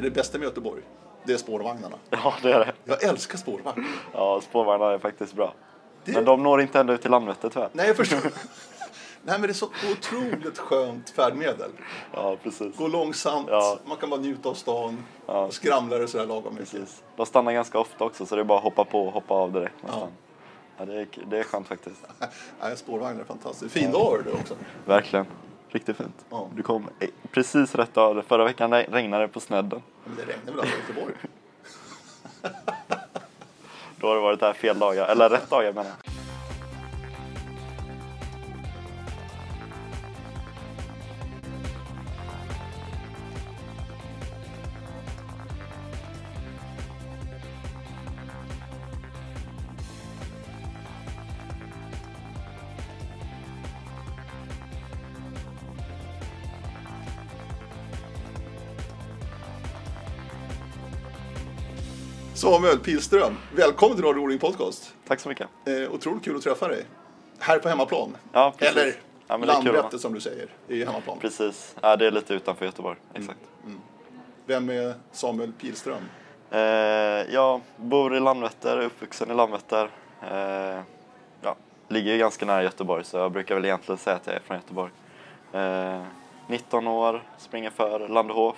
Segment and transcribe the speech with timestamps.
[0.00, 0.82] Men det bästa med Göteborg,
[1.24, 1.96] det är spårvagnarna.
[2.10, 2.72] Ja, det är det.
[2.84, 3.86] Jag älskar spårvagn.
[4.12, 5.54] Ja, spårvagnar är faktiskt bra.
[6.04, 7.68] Det- Men de når inte ända ut till Landvetter tyvärr.
[7.72, 8.18] Nej, jag förstår.
[9.22, 11.70] Nej, men det är så otroligt skönt färdmedel.
[12.14, 12.76] Ja, precis.
[12.76, 13.78] Går långsamt, Ja.
[13.84, 15.40] man kan bara njuta av stan Ja.
[15.46, 16.70] och skramlar det sådär lagom mycket.
[16.70, 17.02] precis.
[17.16, 19.52] De stannar ganska ofta också så det är bara att hoppa på och hoppa av
[19.52, 20.08] direkt nästan.
[20.78, 20.84] Ja.
[20.84, 21.96] det, är, det är skönt faktiskt.
[22.60, 23.72] Nej, spårvagnar är fantastiskt.
[23.72, 24.54] Fin dag är det också.
[24.86, 25.26] Verkligen.
[25.72, 26.24] Riktigt fint.
[26.30, 26.48] Ja.
[26.54, 26.88] Du kom
[27.32, 28.22] precis rätt av.
[28.28, 29.82] Förra veckan re- regnade det på snedden.
[30.04, 31.14] Men det regnar väl aldrig i Göteborg?
[34.00, 36.12] Då har det varit här fel dagar, eller rätt dagar menar jag.
[62.40, 64.94] Samuel Pilström, välkommen till Radio Oling Podcast.
[65.06, 65.48] Tack så mycket.
[65.66, 66.84] Eh, otroligt kul att träffa dig.
[67.38, 68.16] Här på hemmaplan.
[68.32, 68.76] Ja, precis.
[68.76, 68.94] Eller
[69.28, 71.18] Ja, Landvetter som du säger, är ju hemmaplan.
[71.20, 71.76] Precis.
[71.80, 72.98] Ja, det är lite utanför Göteborg.
[73.14, 73.38] Exakt.
[74.46, 76.02] Vem är Samuel Pilström?
[76.50, 76.60] Eh,
[77.34, 79.90] jag bor i Landvetter, är uppvuxen i Landvetter.
[80.30, 80.80] Eh,
[81.42, 81.56] ja,
[81.88, 84.56] ligger ju ganska nära Göteborg så jag brukar väl egentligen säga att jag är från
[84.56, 84.92] Göteborg.
[85.52, 86.02] Eh,
[86.46, 88.56] 19 år, springer för Landehof.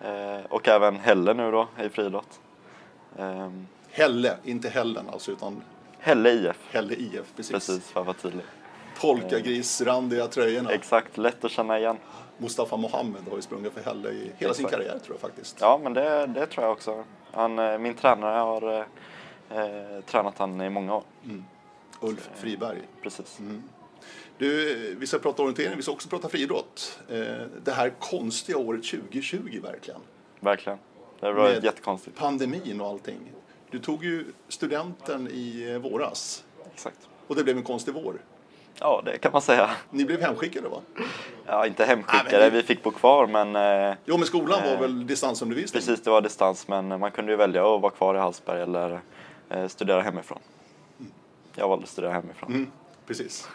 [0.00, 2.40] Eh, och även Hälle nu då i friidrott.
[3.18, 3.50] Eh,
[3.90, 5.62] Helle, inte Hällen alltså, utan
[5.98, 7.32] Hälle IF, Helle IF.
[7.36, 7.52] Precis.
[7.52, 8.44] precis för att vara tydlig.
[9.00, 10.70] Polkagrisrandiga tröjorna.
[10.70, 11.96] Exakt, lätt att känna igen.
[12.38, 14.82] Mustafa Mohamed har ju sprungit för Helle i hela sin Exakt.
[14.82, 15.56] karriär tror jag faktiskt.
[15.60, 17.04] Ja, men det, det tror jag också.
[17.32, 18.84] Han, eh, min tränare har eh,
[19.58, 21.02] eh, tränat han i många år.
[22.00, 22.78] Ulf Friberg.
[23.02, 23.38] Precis.
[24.38, 26.98] Du, vi ska prata orientering, vi ska också prata friidrott.
[27.08, 27.18] Eh,
[27.64, 30.00] det här konstiga året 2020 verkligen.
[30.40, 30.78] Verkligen.
[31.20, 32.16] Det var Med- jättekonstigt.
[32.18, 33.18] Pandemin och allting.
[33.70, 36.44] Du tog ju studenten i eh, våras
[36.74, 36.98] Exakt.
[37.26, 38.18] och det blev en konstig vår.
[38.80, 39.70] Ja, det kan man säga.
[39.90, 40.80] Ni blev hemskickade va?
[41.46, 43.56] Ja, inte hemskickade, Nej, men vi fick bo kvar men
[43.90, 45.80] eh, Jo men skolan var Eh, väl distansundervisning?
[45.80, 49.00] precis det var distans men man kunde ju välja att vara kvar i Hallsberg eller
[49.50, 50.38] eh, studera hemifrån.
[51.54, 52.52] Jag valde att studera hemifrån.
[52.52, 52.70] Mm,
[53.06, 53.48] precis.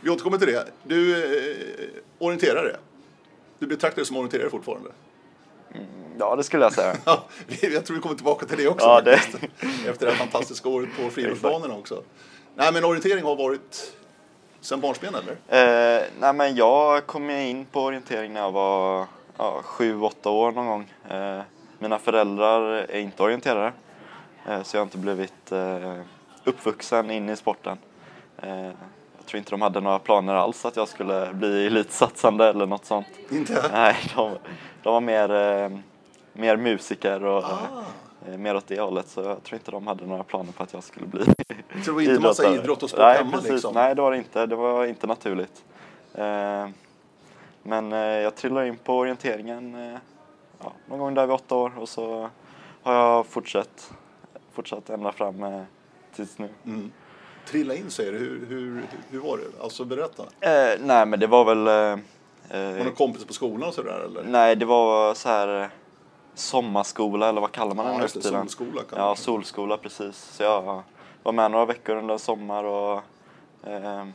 [0.00, 0.66] Vi återkommer till det.
[0.82, 1.88] Du, eh,
[2.18, 2.76] orienterare.
[3.58, 4.90] Du betraktar dig som orienterare fortfarande?
[6.18, 6.96] Ja, det skulle jag säga.
[7.04, 7.24] Ja,
[7.60, 8.86] jag tror vi kommer tillbaka till det också.
[8.86, 9.52] Ja, det- faktiskt.
[9.88, 12.02] Efter det här fantastiska året på friidrottsbanorna också.
[12.54, 13.92] Nej, men orientering har varit
[14.60, 15.32] sen barnsben eller?
[15.32, 20.52] Eh, nej men jag kom in på orientering när jag var ja, sju, åtta år
[20.52, 20.92] någon gång.
[21.10, 21.40] Eh,
[21.78, 23.72] mina föräldrar är inte orienterare.
[24.48, 25.94] Eh, så jag har inte blivit eh,
[26.44, 27.78] uppvuxen in i sporten.
[29.24, 32.84] Jag tror inte de hade några planer alls att jag skulle bli elitsatsande eller något
[32.84, 33.06] sånt.
[33.30, 33.70] Inte?
[33.72, 34.36] Nej, de,
[34.82, 35.78] de var mer, eh,
[36.32, 37.58] mer musiker och Ah.
[38.28, 39.08] eh, mer åt det hållet.
[39.08, 41.32] Så jag tror inte de hade några planer på att jag skulle bli Så
[41.84, 42.62] det var inte massa idrottare.
[42.64, 43.50] idrott och sport Nej, hemma precis.
[43.50, 43.74] liksom?
[43.74, 44.46] Nej, det var det inte.
[44.46, 45.64] Det var inte naturligt.
[46.14, 46.68] Eh,
[47.62, 49.98] men jag trillade in på orienteringen
[50.62, 52.30] ja, någon gång där vid åtta år och så
[52.82, 53.92] har jag fortsatt,
[54.52, 55.64] fortsatt ända fram
[56.14, 56.48] tills nu.
[56.64, 56.92] Mm.
[57.46, 58.18] Trilla in säger du.
[58.18, 59.62] Hur, hur, hur var det?
[59.62, 60.22] Alltså berätta.
[60.22, 61.58] Eh, nej, men det var väl...
[61.66, 61.98] Eh,
[62.50, 64.22] Var det eh, kompis på skolan och sådär eller?
[64.22, 65.68] nej, det var så här eh,
[66.34, 68.48] sommarskola eller vad kallar man Ja, den nu tiden?
[68.48, 70.16] Solskola Ja, man- solskola precis.
[70.16, 70.82] Så jag
[71.22, 73.02] var med några veckor under en sommar och
[73.66, 74.06] eh,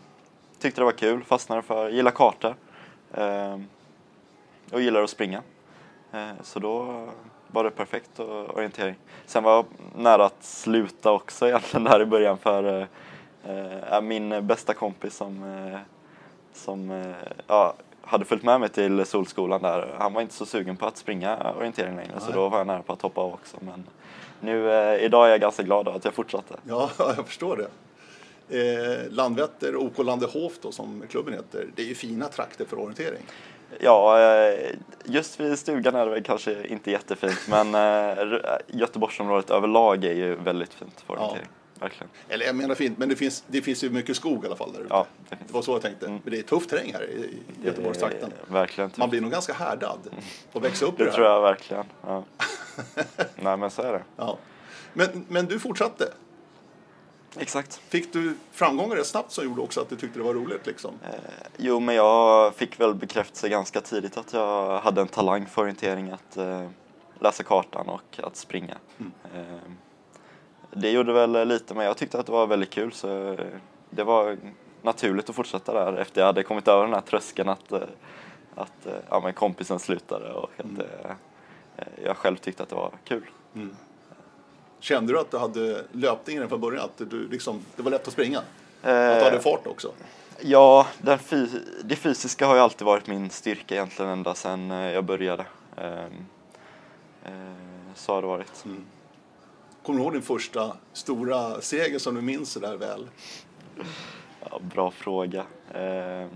[0.60, 2.56] tyckte det var kul, fastnade för, gillar kartor
[3.14, 3.60] eh,
[4.72, 5.42] och gillar att springa.
[6.12, 7.08] Eh, så då
[7.48, 8.96] var det perfekt och orientering.
[9.26, 12.88] Sen var jag nära att sluta också egentligen där i början för
[13.44, 15.80] eh, eh, min bästa kompis som, eh,
[16.54, 17.16] som eh,
[17.48, 20.98] ja, hade följt med mig till solskolan där, han var inte så sugen på att
[20.98, 22.34] springa orientering längre så Nej.
[22.34, 23.58] då var jag nära på att hoppa av också.
[23.60, 23.84] Men
[24.40, 24.70] nu,
[25.02, 26.56] idag är jag ganska glad att jag fortsatte.
[26.68, 27.68] Ja, jag förstår det.
[28.60, 33.22] Eh, Landvetter, OK Landehof då, som klubben heter, det är ju fina trakter för orientering.
[33.80, 34.18] Ja,
[35.04, 37.76] just vid stugan är det väl kanske inte jättefint men
[38.68, 41.38] Göteborgsområdet överlag är ju väldigt fint för Ja.
[41.80, 42.10] Verkligen.
[42.30, 44.74] Eller jag menar fint, men det finns, det finns ju mycket skog i alla fall
[44.74, 44.88] där ute.
[44.90, 45.38] Ja, det.
[45.48, 46.10] Det var så jag tänkte.
[46.10, 48.34] Men det är tuff terräng här i, Göteborgstrakten.
[48.48, 48.92] Verkligen.
[48.96, 50.00] Man blir nog ganska härdad
[50.54, 51.86] att växa upp Det det tror jag verkligen.
[52.02, 52.24] Ja.
[53.36, 54.04] Nej men så är det.
[54.16, 54.38] Ja.
[54.94, 56.14] Men, men du fortsatte.
[57.38, 57.76] Exakt.
[57.90, 60.66] Fick du framgångar rätt snabbt som gjorde också att du tyckte det var roligt?
[60.66, 60.92] Liksom?
[61.04, 61.10] Eh,
[61.58, 66.12] Jo, men jag fick väl bekräftelse ganska tidigt att jag hade en talang för orientering,
[66.12, 66.68] att eh,
[67.20, 68.78] läsa kartan och att springa.
[69.36, 69.42] Eh,
[70.72, 73.40] det gjorde väl lite, men jag tyckte att det var väldigt kul så eh,
[73.90, 74.38] det var
[74.82, 77.80] naturligt att fortsätta där efter jag hade kommit över den här tröskeln att, eh,
[78.56, 81.12] att eh, ja, men kompisen slutade och att eh,
[82.04, 83.26] jag själv tyckte att det var kul.
[84.80, 86.84] Kände du att du hade löpningen från början?
[86.84, 88.40] Att du liksom, det var lätt att springa?
[88.40, 88.46] Att
[88.84, 89.92] du Eh, hade fart också?
[90.42, 91.20] Ja, den
[91.84, 95.46] det fysiska har ju alltid varit min styrka egentligen ända sedan eh, jag började.
[95.78, 96.26] Ehm,
[97.26, 97.32] eh,
[97.96, 98.66] Så har det varit.
[99.84, 103.10] Kommer du ihåg din första stora seger som du minns så där väl?
[104.50, 105.46] Ja, bra fråga.
[105.74, 106.30] Ehm,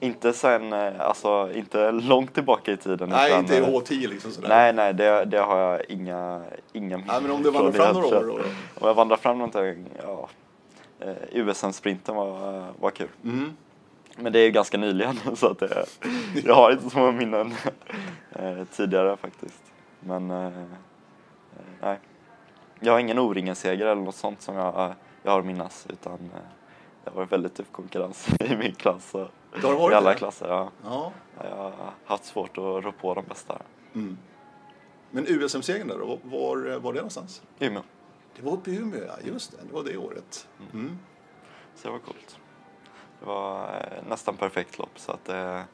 [0.00, 3.08] Inte sen, eh, alltså inte långt tillbaka i tiden.
[3.08, 4.48] Nej, utan, inte i eh, H10 liksom sådär.
[4.48, 6.42] Nej, nej, det, det har jag inga,
[6.72, 8.32] inga Nej, men om du vandrar fram några år då?
[8.80, 10.28] Om jag vandrar fram någonting, ja.
[11.00, 13.08] Eh, USM-sprinten var, var kul.
[13.24, 13.52] Mm.
[14.16, 15.84] Men det är ju ganska nyligen så att det,
[16.44, 17.54] jag har inte så många minnen
[18.32, 19.62] eh, tidigare faktiskt.
[20.00, 20.64] Men eh, eh,
[21.80, 21.98] nej.
[22.80, 26.40] Jag har ingen O-ringen-seger eller något sånt som jag, jag har minnas utan eh,
[27.04, 29.30] det har varit väldigt tuff konkurrens i min klass och
[29.92, 30.16] i alla det?
[30.16, 30.48] klasser.
[30.48, 30.70] Ja.
[30.84, 31.12] Ja.
[31.36, 31.72] Jag har
[32.04, 33.62] haft svårt att rå på de bästa.
[33.94, 34.18] Mm.
[35.10, 37.42] Men USM-segern där då, var var det någonstans?
[37.58, 37.82] Umeå.
[38.36, 39.14] Det var uppe i Umeå, ja.
[39.24, 39.56] Just det.
[39.68, 40.48] Det var det året.
[40.72, 40.98] Mm.
[41.74, 42.38] Så det var coolt.
[43.20, 45.64] Det var eh, nästan perfekt lopp så att det,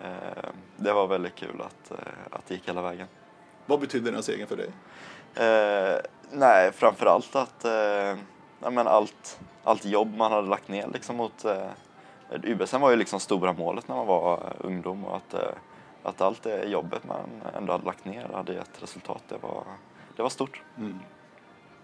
[0.00, 1.98] eh, det var väldigt kul att, eh,
[2.30, 3.06] att det gick hela vägen.
[3.66, 4.70] Vad betydde den segern för dig?
[5.34, 6.00] Eh,
[6.30, 8.18] nej, framförallt att eh,
[8.60, 11.70] ja, men allt, allt jobb man hade lagt ner liksom mot eh,
[12.42, 15.40] UBSM var ju liksom stora målet när man var ungdom och att, eh,
[16.02, 19.22] att allt det jobbet man ändå hade lagt ner hade gett resultat.
[19.28, 19.64] Det var,
[20.16, 20.62] det var stort.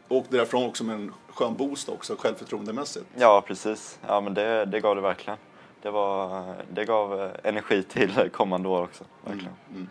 [0.08, 3.06] Och därifrån också med en skön boost också, självförtroendemässigt.
[3.16, 3.98] Ja, precis.
[4.06, 5.38] Ja, men det, det gav det verkligen.
[5.82, 9.04] Det, var, det gav eh, energi till kommande år också.
[9.24, 9.88] Verkligen.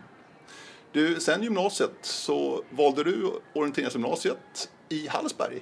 [0.92, 5.62] Du, sen gymnasiet så valde du orienteringsgymnasiet i Hallsberg.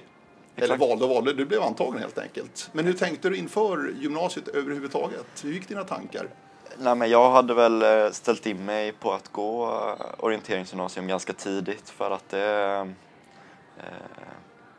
[0.56, 2.70] Eller valde och valde, du blev antagen helt enkelt.
[2.72, 5.44] Men hur tänkte du inför gymnasiet överhuvudtaget?
[5.44, 6.28] Hur gick dina tankar?
[6.78, 11.32] Nej, men jag hade väl eh, ställt in mig på att gå eh, orienteringsgymnasium ganska
[11.32, 12.94] tidigt för att det...
[13.78, 13.84] Eh,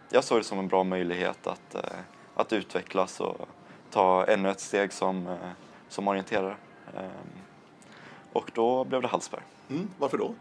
[0.10, 2.00] jag såg det som en bra möjlighet att, eh,
[2.36, 3.48] att utvecklas och
[3.92, 5.36] ta ännu ett steg som, eh,
[5.90, 6.56] som orienterare.
[6.95, 7.04] Eh,
[8.34, 9.44] och då blev det Hallsberg.
[9.69, 10.33] Mm, varför då?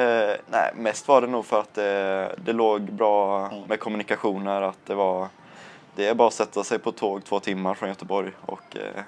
[0.00, 3.62] Eh, nej, mest var det nog för att det, det låg bra Mm.
[3.68, 4.62] med kommunikationer.
[4.62, 5.28] Att det, var,
[5.94, 9.02] det är bara att sätta sig på tåg två timmar från Göteborg och eh,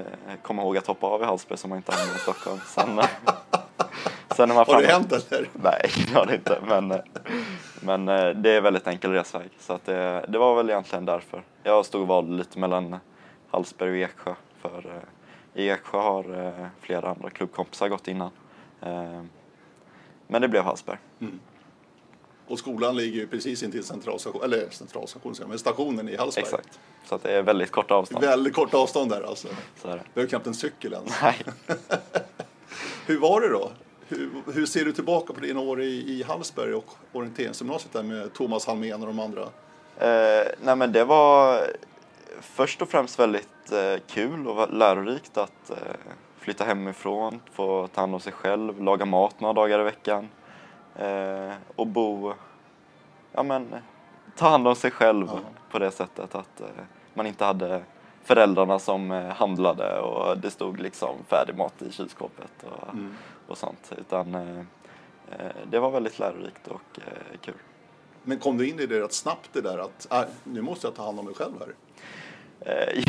[0.00, 2.60] eh, komma ihåg att hoppa av i Hallsberg som man inte använder i Stockholm.
[2.66, 3.04] Sen, eh,
[4.36, 5.48] sen när man Har det hänt eller?
[5.52, 6.58] Nej, det har det inte.
[6.66, 6.98] Men, eh,
[7.80, 9.50] men eh, det är väldigt enkel resväg.
[9.58, 11.42] Så att det, det var väl egentligen därför.
[11.62, 12.96] Jag stod och valde lite mellan
[13.50, 14.34] Hallsberg och Eksjö.
[14.60, 18.30] För eh, i Eksjö har eh, flera andra klubbkompisar gått innan.
[18.82, 19.22] Eh,
[20.26, 20.98] Men det blev Hallsberg.
[22.46, 26.44] Och skolan ligger ju precis intill centralstation, eller centralstationen, men stationen i Hallsberg.
[26.44, 26.78] Exakt.
[27.04, 28.24] Så att det är väldigt korta avstånd.
[28.24, 29.48] Väldigt kort avstånd där alltså.
[29.82, 30.20] Så är det.
[30.20, 31.22] Har knappt en cykel ens.
[31.22, 31.36] Nej.
[33.06, 33.70] Hur var det då?
[34.08, 38.32] Hur, hur ser du tillbaka på dina år i, i Hallsberg och orienteringsgymnasiet där med
[38.32, 39.42] Thomas Halmén och de andra?
[39.96, 41.60] Eh, nej men det var
[42.40, 45.76] först och främst väldigt eh, kul och lärorikt att eh,
[46.48, 50.28] flytta hemifrån, få ta hand om sig själv, laga mat några dagar i veckan
[50.96, 52.32] eh, och bo,
[53.32, 53.74] ja men
[54.36, 55.38] ta hand om sig själv Ja.
[55.70, 56.66] på det sättet att eh,
[57.14, 57.82] man inte hade
[58.24, 62.94] föräldrarna som eh, handlade och det stod liksom färdig mat i kylskåpet och,
[63.48, 64.58] och sånt utan eh,
[65.30, 67.54] eh, det var väldigt lärorikt och eh, kul.
[68.22, 70.94] Men kom du in i det rätt snabbt det där att äh, nu måste jag
[70.94, 71.74] ta hand om mig själv här?
[72.60, 73.02] Eh,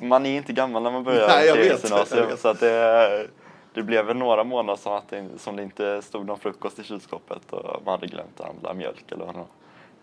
[0.00, 2.40] Man är inte gammal när man börjar Nej, jag vet, gymnasium, jag vet.
[2.40, 3.26] så att det,
[3.74, 6.84] det blev väl några månader som, att det, som det inte stod någon frukost i
[6.84, 9.38] kylskåpet och man hade glömt att handla mjölk eller vad det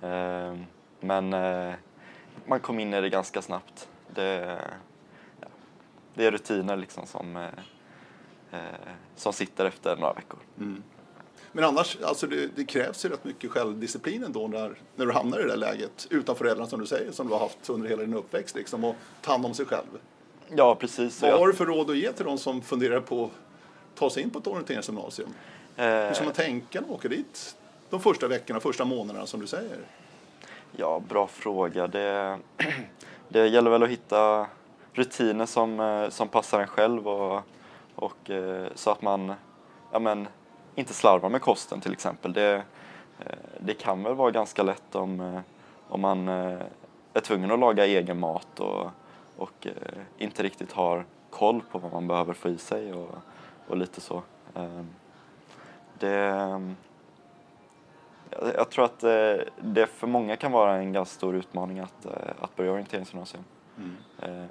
[0.01, 0.47] var.
[0.49, 0.57] Eh,
[0.99, 1.73] Men eh,
[2.45, 3.87] man kom in i det ganska snabbt.
[4.15, 4.57] Det,
[5.41, 5.47] ja,
[6.13, 8.59] det är rutiner liksom som, eh,
[9.15, 10.39] som sitter efter några veckor.
[11.55, 15.39] Men annars, alltså det, det krävs ju rätt mycket självdisciplin ändå när, när du hamnar
[15.39, 18.01] i det där läget utan föräldrarna som du säger, som du har haft under hela
[18.01, 19.99] din uppväxt liksom, och ta hand om sig själv.
[20.49, 21.21] Ja, precis.
[21.21, 23.31] Vad har du för råd att ge till de som funderar på att
[23.99, 25.29] ta sig in på ett orienteringsgymnasium?
[25.75, 27.55] Hur eh, ska man tänka när man åker dit?
[27.89, 29.77] De första veckorna, första månaderna som du säger.
[30.71, 31.87] Ja, bra fråga.
[31.87, 32.39] Det,
[33.29, 34.47] det gäller väl att hitta
[34.93, 37.41] rutiner som, eh, som passar en själv och,
[37.95, 39.33] och eh, så att man
[39.91, 40.27] ja, men,
[40.75, 42.33] inte slarvar med kosten till exempel.
[42.33, 42.63] Det,
[43.19, 45.39] eh, det kan väl vara ganska lätt om, eh,
[45.87, 46.59] om man eh,
[47.13, 48.89] är tvungen att laga egen mat och,
[49.37, 49.67] och
[50.17, 53.09] inte riktigt har koll på vad man behöver få i sig och,
[53.67, 54.23] och lite så.
[54.55, 54.81] Eh,
[55.99, 56.15] Det,
[58.55, 58.99] jag, tror att
[59.61, 62.05] det för många kan vara en ganska stor utmaning att,
[62.39, 63.43] att börja orienteringsgymnasium.
[64.21, 64.45] Eh,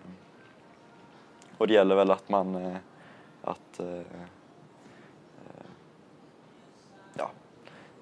[1.59, 2.77] och det gäller väl att man,
[3.43, 4.01] att, eh,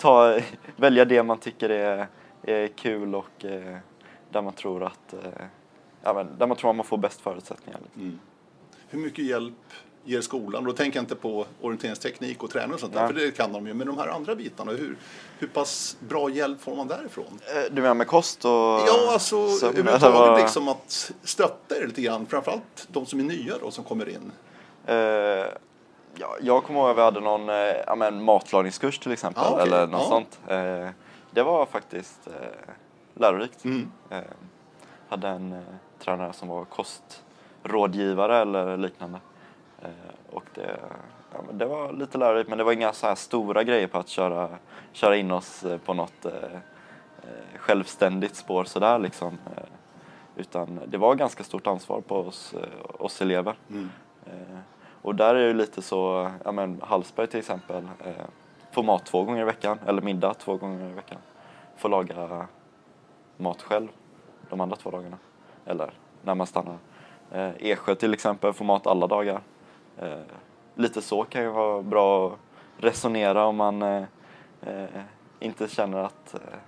[0.01, 0.39] ta,
[0.77, 2.07] välja det man tycker är,
[2.43, 3.77] är kul och eh,
[4.31, 5.31] där man tror att eh,
[6.03, 7.81] ja, men, där man tror att man får bäst förutsättningar.
[7.97, 8.19] Mm.
[8.89, 9.55] Hur mycket hjälp
[10.05, 10.65] ger skolan?
[10.65, 13.67] Då tänker jag inte på orienteringsteknik och träning och sånt där, för det kan de
[13.67, 13.75] ju.
[13.75, 14.97] Men de här andra bitarna, hur,
[15.39, 17.39] hur pass bra hjälp får man därifrån?
[17.55, 20.39] Eh, Du menar med kost och Ja, alltså sömn, överhuvudtaget vad?
[20.41, 22.27] liksom att stötta er lite grann.
[22.27, 24.33] Framförallt de som är nya då, som kommer in.
[24.87, 25.45] Eh,
[26.15, 27.55] ja, jag kommer ihåg att vi hade någon eh,
[27.87, 29.63] ja, men matlagningskurs till exempel, Ah, okej.
[29.67, 30.09] eller något Ja.
[30.09, 30.41] sånt.
[30.49, 30.89] Eh,
[31.31, 32.33] det var faktiskt eh,
[33.15, 33.65] lärorikt.
[33.65, 33.91] Mm.
[35.09, 35.65] Hade en
[35.99, 39.19] tränare som var kostrådgivare eller liknande.
[40.33, 40.81] Och det,
[41.33, 43.99] ja, men det var lite lärorikt, men det var inga så här stora grejer på
[43.99, 44.49] att köra,
[44.93, 46.27] köra in oss på något
[47.57, 49.39] självständigt spår sådär liksom.
[50.37, 52.55] Utan det var ganska stort ansvar på oss,
[52.99, 53.55] oss elever.
[53.71, 53.89] Mm.
[55.03, 58.13] Och där är det ju lite så, ja men Hallsberg till exempel, eh,
[58.73, 61.19] får mat två gånger i veckan, eller middag två gånger i veckan.
[61.77, 62.47] Får laga
[63.37, 63.89] mat själv
[64.51, 65.19] de andra två dagarna,
[65.65, 65.93] eller
[66.23, 66.79] när man stannar.
[67.33, 69.41] Eh, Eksjö till exempel får mat alla dagar.
[69.99, 70.21] Eh,
[70.75, 72.39] lite så kan ju vara bra att
[72.77, 74.05] resonera om man eh,
[74.63, 75.03] eh,
[75.41, 76.59] inte känner att, eh,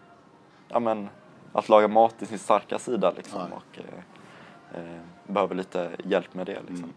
[0.68, 1.08] ja men,
[1.52, 3.50] att laga mat är sin starka sida liksom Nej.
[3.56, 6.76] och eh, behöver lite hjälp med det liksom.
[6.76, 6.94] Mm.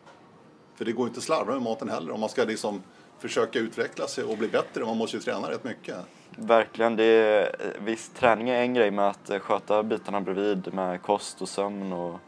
[0.76, 2.12] För det går inte att slarva med maten heller.
[2.12, 2.84] Om man ska liksom
[3.20, 5.96] försöka utveckla sig och bli bättre, man måste ju träna rätt mycket.
[6.38, 6.96] Verkligen.
[6.96, 11.42] Det är, visst, träning är en grej med att eh, sköta bitarna bredvid med kost
[11.42, 12.20] och sömn och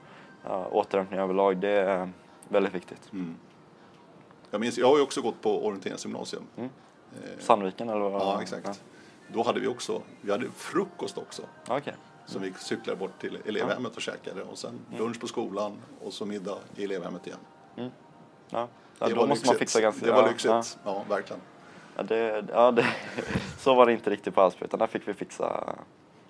[0.43, 1.57] ja, återhämtning överlag.
[1.57, 2.09] Det är
[2.49, 3.13] väldigt viktigt.
[3.13, 3.35] Mm.
[4.51, 6.43] Jag, minns, jag har ju också gått på orienteringsgymnasium.
[6.57, 6.69] Mm.
[7.13, 8.21] Eh, Sandviken eller vad?
[8.21, 8.83] ja, exakt.
[9.33, 11.41] Då hade vi också, vi hade frukost också.
[11.67, 11.77] Ja.
[11.77, 11.95] Okej.
[12.25, 14.41] Som vi cyklade bort till elevhemmet och käkade.
[14.41, 17.39] Och sen lunch på skolan och så middag i elevhemmet igen.
[18.49, 18.67] Ja.
[18.99, 19.59] Ja, Det då var måste man lyxigt.
[19.59, 20.05] fixa ganska...
[20.05, 20.79] Det var ja, lyxigt.
[20.85, 21.41] Ja, verkligen.
[21.95, 22.85] Ja, det, ja det,
[23.57, 25.75] så var det inte riktigt på Hallsberg utan där fick vi fixa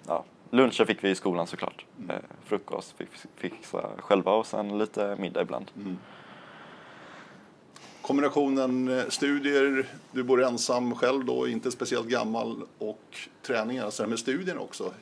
[0.07, 1.85] ja, lunchen fick vi i skolan såklart.
[1.99, 2.09] Mm.
[2.09, 5.71] Eh, frukost fick vi fixa själva och sen lite middag ibland.
[5.75, 5.97] Mm.
[8.01, 13.89] Kombinationen eh, studier, du bor ensam själv då, inte speciellt gammal, och träningar.
[13.89, 14.93] Så det här med studierna också.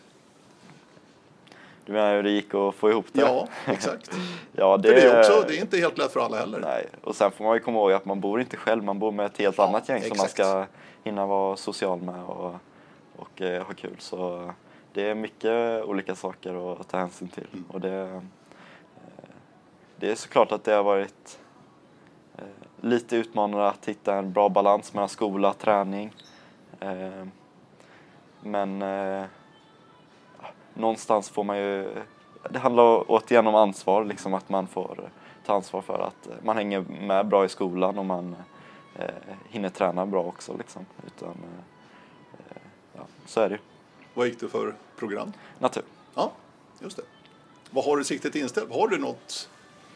[1.85, 3.21] Du menar hur det gick att få ihop det?
[3.21, 4.11] Ja, exakt.
[4.51, 6.59] ja För det är, också, det är inte helt lätt för alla heller.
[6.59, 9.11] Nej, och sen får man ju komma ihåg att man bor inte själv, man bor
[9.11, 10.31] med ett helt Ja, annat gäng som man exakt.
[10.31, 10.65] ska
[11.03, 12.55] hinna vara social med och,
[13.15, 13.95] och eh, ha kul.
[13.99, 14.51] Så
[14.93, 17.47] det är mycket olika saker att ta hänsyn till.
[17.53, 17.65] Mm.
[17.69, 18.21] Och det, eh,
[19.97, 21.39] det är såklart att det har varit
[22.37, 22.43] eh,
[22.81, 26.13] lite utmanande att hitta en bra balans mellan skola och träning.
[26.79, 27.25] Eh,
[28.41, 29.23] men eh,
[30.75, 31.89] någonstans får man ju,
[32.50, 35.10] det handlar återigen om ansvar, liksom att man får
[35.46, 38.36] ta ansvar för att man hänger med bra i skolan och man
[38.96, 39.05] eh,
[39.50, 40.58] hinner träna bra också.
[40.58, 40.86] Liksom.
[41.08, 41.38] Utan,
[42.34, 42.58] eh,
[42.94, 43.62] ja, så är det ju.
[44.13, 45.34] Vad gick du för program?
[45.60, 45.84] Natur.
[46.15, 46.32] Ja,
[46.79, 47.03] just det.
[47.70, 48.74] Vad har du siktet inställt?
[48.74, 49.50] Har du något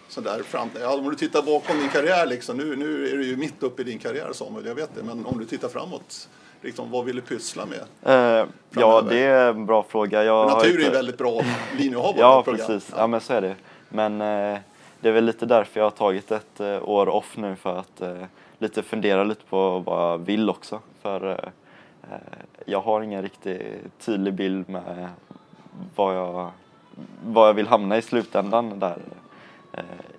[0.08, 0.70] sånt där fram...
[0.80, 3.82] Ja, om du tittar bakom din karriär, liksom, nu, nu är du ju mitt uppe
[3.82, 5.04] i din karriär Samuel, jag vet det.
[5.04, 6.30] Men om du tittar framåt,
[6.62, 8.42] liksom, vad vill du pyssla med?
[8.42, 10.24] Eh, ja, det är en bra fråga.
[10.24, 11.42] Jag För natur är en väldigt bra
[11.78, 12.94] linje att ha på Ja, precis.
[12.98, 13.08] Ja.
[13.08, 13.56] men så är det.
[13.90, 14.60] Men eh,
[15.00, 18.02] det är väl lite därför jag har tagit ett eh, år off nu för att
[18.02, 18.24] eh,
[18.58, 20.80] lite fundera lite på vad jag vill också.
[21.02, 21.38] För eh,
[22.12, 22.18] eh,
[22.66, 25.10] jag har ingen riktigt tydlig bild med
[25.96, 26.52] vad jag,
[27.26, 28.98] vad jag vill hamna i slutändan där.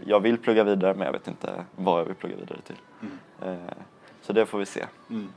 [0.05, 2.77] Jag vill plugga vidare men jag vet inte vad jag vill plugga vidare till.
[3.43, 3.59] Mm.
[4.23, 4.85] Så det får vi se.
[5.11, 5.29] Mm.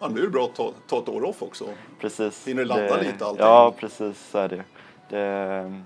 [0.00, 1.64] Det är väl bra att ta, ta ett år off också.
[1.98, 2.48] Precis.
[2.48, 3.46] Hinner landa lite allting.
[3.46, 4.64] Ja, precis så är det.
[5.08, 5.82] det.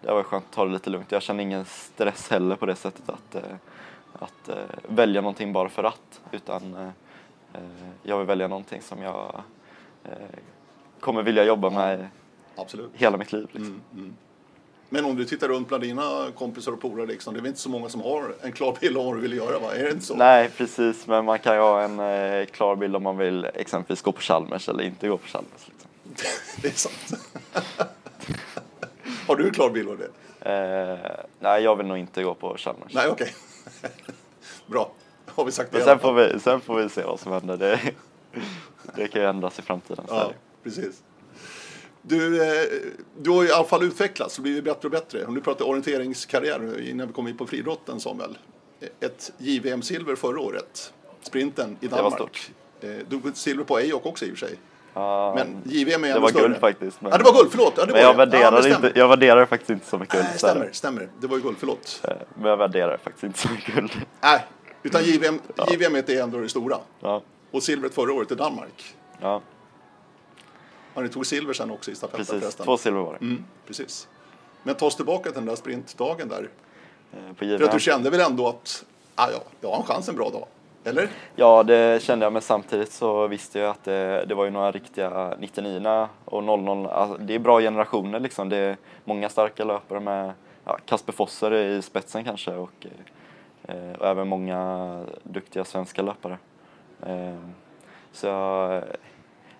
[0.00, 1.12] Det var skönt att ta det lite lugnt.
[1.12, 3.42] Jag känner ingen stress heller på det sättet att, eh,
[4.12, 4.56] att eh,
[4.88, 6.20] välja någonting bara för att.
[6.32, 7.60] Utan eh,
[8.02, 9.42] jag vill välja någonting som jag
[11.00, 12.08] kommer vilja jobba med
[12.56, 12.90] Absolut.
[12.94, 13.48] hela mitt liv.
[13.52, 13.82] Liksom.
[13.92, 14.16] Mm, mm.
[14.88, 17.60] Men om du tittar runt bland dina kompisar och polare, liksom, det är väl inte
[17.60, 19.58] så många som har en klar bild av vad du vill göra?
[19.58, 19.74] Va?
[19.74, 20.14] Är det inte så?
[20.14, 21.06] Nej, precis.
[21.06, 24.20] Men man kan ju ha en eh, klar bild om man vill exempelvis gå på
[24.20, 25.68] Chalmers eller inte gå på Chalmers.
[25.68, 25.90] Liksom.
[26.62, 27.22] Det är sant.
[29.26, 30.10] har du en klar bild av det?
[30.50, 32.94] Eh, nej, jag vill nog inte gå på Chalmers.
[32.94, 33.34] Nej, okej.
[34.66, 34.90] Bra.
[35.26, 37.56] Har vi sagt det Men sen får, vi, sen får vi se vad som händer.
[37.56, 37.80] Det,
[38.96, 40.04] det kan ju ändras i framtiden.
[40.08, 41.02] Ja, precis.
[42.08, 42.64] Du, eh,
[43.18, 45.24] du har i alla fall utvecklats och blivit bättre och bättre.
[45.26, 48.38] Om du pratar orienteringskarriär innan vi kommer in på friidrotten Samuel.
[49.00, 50.92] Ett JVM-silver förra året.
[51.22, 52.14] Sprinten i var Danmark.
[52.14, 52.50] stort.
[52.80, 54.58] Eh, Du silver på EIOK också i och för sig.
[54.94, 56.42] Ja, Men JVM är det var större.
[56.42, 57.00] guld faktiskt.
[57.00, 57.72] Men, Ja, det var guld, förlåt.
[57.76, 58.38] Ja, det men var jag det.
[58.38, 58.86] ja, värderar, det stämmer.
[58.88, 60.26] inte, jag värderar det faktiskt inte så mycket guld.
[60.32, 60.38] Det.
[60.38, 61.08] stämmer, stämmer.
[61.20, 62.00] Det var ju guld, förlåt.
[62.04, 63.90] Eh, Men jag värderar faktiskt inte så mycket guld.
[64.20, 64.44] Nej,
[64.82, 66.76] utan JVM, JVM är ändå det stora.
[67.00, 68.94] Ja, Och silvret förra året i Danmark.
[69.20, 69.42] ja.
[70.96, 72.66] Ja, ni tog silver sen också i stafetten Precis, förresten.
[72.66, 73.24] två silver var det.
[73.24, 74.08] Mm, precis.
[74.62, 76.48] Men ta oss tillbaka till den där sprintdagen där.
[77.12, 78.84] eh, För att du kände väl ändå att
[79.14, 80.46] ah, ja, jag har en chans en bra dag?
[80.84, 81.08] Eller?
[81.36, 84.70] Ja, det kände jag, men samtidigt så visste jag att det, det var ju några
[84.70, 86.86] riktiga 99 och 00.
[86.86, 88.48] Alltså, det är bra generationer liksom.
[88.48, 90.32] Det är många starka löpare med
[90.64, 92.86] ja, Kasper Fosser i spetsen kanske och,
[93.62, 96.38] eh, och även många duktiga svenska löpare.
[97.06, 97.36] Eh,
[98.12, 98.82] så jag,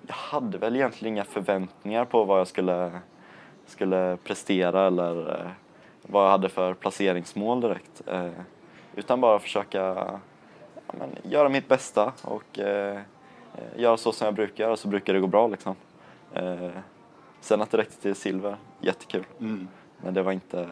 [0.07, 3.01] jag hade väl egentligen inga förväntningar på vad jag skulle,
[3.67, 5.51] skulle prestera eller eh,
[6.03, 8.03] vad jag hade för placeringsmål direkt.
[8.07, 8.31] Eh,
[8.95, 10.21] utan bara försöka ja,
[10.87, 12.97] men, göra mitt bästa och eh,
[13.55, 15.75] eh, göra så som jag brukar göra så brukar det gå bra liksom.
[17.41, 19.25] Sen att det räckte till silver, jättekul.
[19.41, 19.69] Mm.
[20.03, 20.69] Men det var inte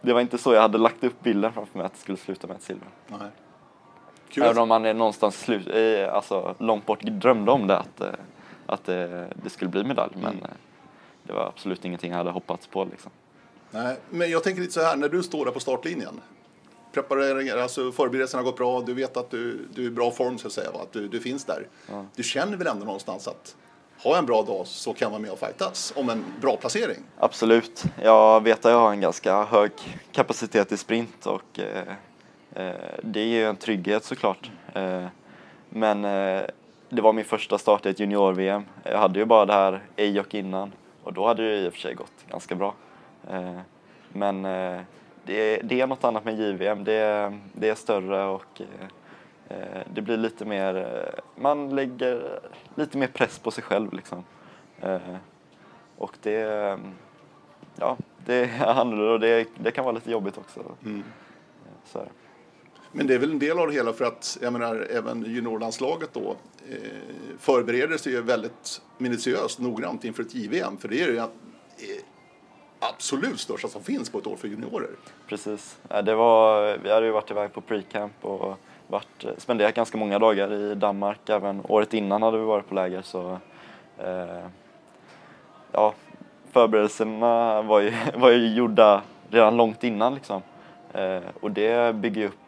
[0.00, 2.46] det var inte så jag hade lagt upp bilden framför mig att det skulle sluta
[2.46, 2.88] med ett silver.
[3.06, 3.30] Nej.
[4.28, 5.68] Kul Även om man är någonstans slut,
[6.12, 8.08] alltså, långt bort drömde om det, att, eh,
[8.66, 8.94] att eh,
[9.42, 10.12] det skulle bli medalj.
[10.14, 10.44] Men Mm.
[10.44, 10.50] eh,
[11.22, 12.84] det var absolut ingenting jag hade hoppats på.
[12.84, 13.10] Liksom.
[13.70, 16.20] nej, men jag tänker lite så här, när du står där på startlinjen.
[17.62, 20.46] Alltså förberedelserna har gått bra, du vet att du, du är i bra form så
[20.46, 20.78] att säga, va?
[20.82, 21.66] att du, du finns där.
[21.90, 22.04] Ja.
[22.16, 23.56] Du känner väl ändå någonstans att
[24.02, 26.56] har jag en bra dag så kan jag vara med och fightas om en bra
[26.56, 27.02] placering.
[27.18, 27.84] Absolut.
[28.02, 29.70] Jag vet att jag har en ganska hög
[30.12, 31.92] kapacitet i sprint och eh,
[33.02, 34.50] det är ju en trygghet såklart.
[34.74, 35.06] Eh,
[35.68, 36.42] men eh,
[36.88, 38.64] det var min första start i ett junior-VM.
[38.82, 41.80] Jag hade ju bara det här EJOK innan och då hade det i och för
[41.80, 42.74] sig gått ganska bra.
[43.30, 43.58] Eh,
[44.08, 44.80] men eh,
[45.24, 46.84] det, det är något annat med JVM.
[46.84, 52.40] Det, det är större och eh, eh, det blir lite mer, eh, man lägger
[52.74, 54.24] lite mer press på sig själv liksom.
[54.80, 55.16] Eh,
[55.98, 56.78] och det,
[57.76, 57.96] ja,
[58.26, 60.60] det är annorlunda och det, det kan vara lite jobbigt också.
[60.84, 61.04] Mm.
[61.84, 62.06] Så.
[62.96, 66.10] Men det är väl en del av det hela för att jag menar, även juniorlandslaget
[66.12, 66.36] då
[66.70, 66.76] eh,
[67.38, 70.76] förbereder sig ju väldigt minutiöst, noggrant inför ett JVM.
[70.76, 71.24] För det är ju eh,
[72.78, 74.90] absolut största som finns på ett år för juniorer.
[75.26, 75.78] Precis.
[76.04, 80.18] Det var, vi hade ju varit iväg på pre-camp och varit, eh, spenderat ganska många
[80.18, 81.28] dagar i Danmark.
[81.28, 83.02] Även året innan hade vi varit på läger.
[83.02, 83.38] Så,
[83.98, 84.46] eh,
[85.72, 85.94] ja,
[86.52, 90.14] förberedelserna var ju, var ju gjorda redan långt innan.
[90.14, 90.42] Liksom.
[90.92, 92.43] Eh, och det bygger ju upp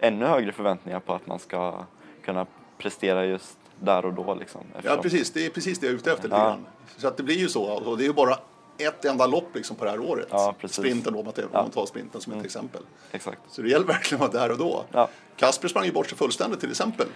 [0.00, 1.84] ännu högre förväntningar på att man ska
[2.24, 2.46] kunna
[2.78, 4.34] prestera just där och då.
[4.34, 5.30] Liksom, Ja, eftersom- precis.
[5.32, 6.56] Det är precis det jag är ute efter Ja.
[6.96, 7.62] Så att det blir ju så.
[7.64, 8.34] Och det är ju bara
[8.78, 10.26] ett enda lopp liksom på det här året.
[10.30, 10.54] Ja.
[10.64, 11.86] Sprinten då, om man tar- Ja.
[11.86, 12.44] sprinten som ett Mm.
[12.46, 12.82] exempel.
[13.12, 13.38] Exakt.
[13.48, 14.84] Så det gäller verkligen att vara där och då.
[14.92, 15.08] Ja.
[15.36, 17.06] Kasper sprang ju bort sig fullständigt till exempel.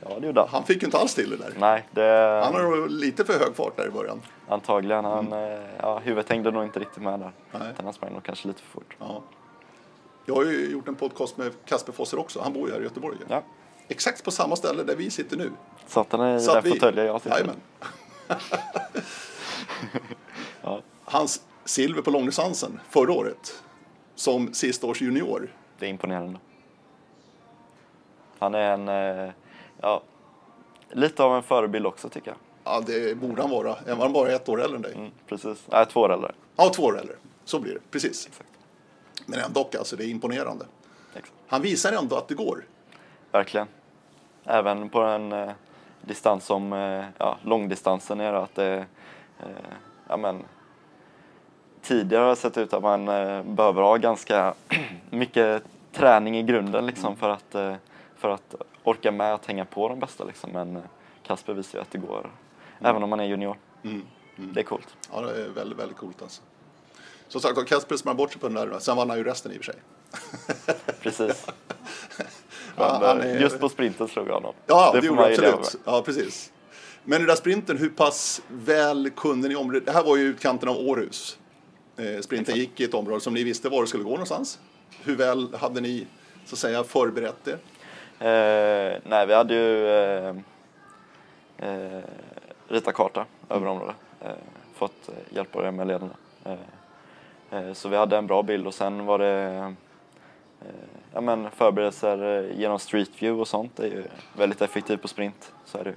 [0.00, 0.48] ja, det gjorde han.
[0.52, 1.52] Han fick ju inte alls till det där.
[1.58, 2.42] Nej, det...
[2.44, 4.20] Han har lite för hög fart där i början.
[4.48, 5.04] Antagligen.
[5.04, 7.32] Han, eh, ja, huvudet hängde nog inte riktigt med där.
[7.52, 7.62] Nej.
[7.72, 8.96] Utan han sprang nog kanske lite för fort.
[8.98, 9.22] Ja.
[10.30, 12.40] Jag har ju gjort en podcast med Kasper Fosser också.
[12.40, 13.16] Han bor ju här i Göteborg.
[13.28, 13.42] Ja.
[13.88, 15.50] Exakt på samma ställe där vi sitter nu.
[15.86, 17.48] Satt han i den vi- fåtöljen jag sitter i?
[20.62, 23.62] Ja, Hans silver på långdistansen förra året
[24.14, 25.54] som sista års junior.
[25.78, 26.38] det är imponerande.
[28.38, 29.32] Han är en, eh,
[29.80, 30.02] ja,
[30.90, 32.36] lite av en förebild också tycker jag.
[32.64, 33.76] Ja, det borde han vara.
[33.86, 34.94] Är han bara ett år äldre än dig?
[34.94, 35.58] Mm, precis.
[35.72, 36.32] Nej, två år äldre.
[36.56, 37.14] Ja, två år äldre.
[37.44, 37.80] Så blir det.
[37.90, 38.26] Precis.
[38.26, 38.49] Exakt.
[39.26, 40.66] Men ändå, alltså, det är imponerande.
[41.46, 42.64] Han visar ändå att det går.
[43.32, 43.66] Verkligen.
[44.44, 45.50] Även på en eh,
[46.00, 48.86] distans som eh, ja, långdistansen är det att det,
[49.38, 49.46] eh,
[50.08, 50.44] ja men,
[51.82, 54.54] tidigare har det sett ut att man eh, behöver ha ganska
[55.10, 57.74] mycket träning i grunden liksom för att, eh,
[58.16, 60.50] för att orka med att hänga på de bästa liksom.
[60.50, 60.82] Men eh,
[61.22, 62.30] Kasper visar ju att det går,
[62.80, 63.56] även om man är junior.
[63.82, 64.02] Mm.
[64.38, 64.52] Mm.
[64.52, 64.96] Det är coolt.
[65.12, 66.42] Ja, det är väldigt, väldigt coolt alltså.
[67.30, 68.78] Som sagt, Kasper sprang bort sig på den där.
[68.78, 69.80] Sen vann han ju resten i och för sig.
[71.00, 71.46] Precis.
[72.76, 74.54] Han eh, är- Just på sprinten slog jag honom.
[74.66, 75.82] Ja, det, gjorde det leva absolut.
[75.84, 76.52] Ja, precis.
[77.04, 79.92] Men den där sprinten, hur pass väl kunde ni om det?
[79.92, 81.38] Här var ju utkanten av Århus.
[81.96, 84.58] Eh, sprinten gick i ett område som ni visste var det skulle gå någonstans.
[85.02, 86.06] Hur väl hade ni
[86.46, 87.58] så att säga förberett er?
[88.18, 90.34] Eh, nej, vi hade ju eh,
[91.58, 92.02] eh,
[92.68, 93.96] ritat karta över området.
[94.20, 94.30] Eh,
[94.74, 96.14] fått eh, hjälp av med ledarna.
[97.50, 99.72] Eh, så vi hade en bra bild och sen var det
[100.60, 100.70] eh,
[101.12, 103.76] ja, men förberedelser eh, genom Street View och sånt.
[103.76, 104.04] Det är ju
[104.36, 105.52] väldigt effektivt på sprint.
[105.64, 105.94] Så är det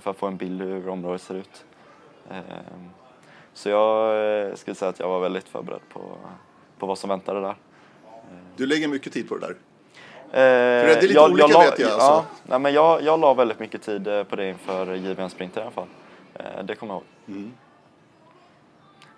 [0.00, 1.64] för att få en bild hur området ser ut.
[2.30, 2.40] Eh,
[3.54, 6.00] så jag skulle säga att jag var väldigt förberedd på,
[6.78, 7.54] på vad som väntade där.
[8.56, 9.56] Du lägger mycket tid på det där.
[10.32, 12.24] Eh, det är lite olika, la, vet jag, Ja, alltså.
[12.42, 15.70] nej, men jag, jag la väldigt mycket tid på det inför JVM Sprint i alla
[15.70, 15.88] fall.
[16.34, 17.38] Eh, det kommer jag ihåg.
[17.38, 17.52] Mm.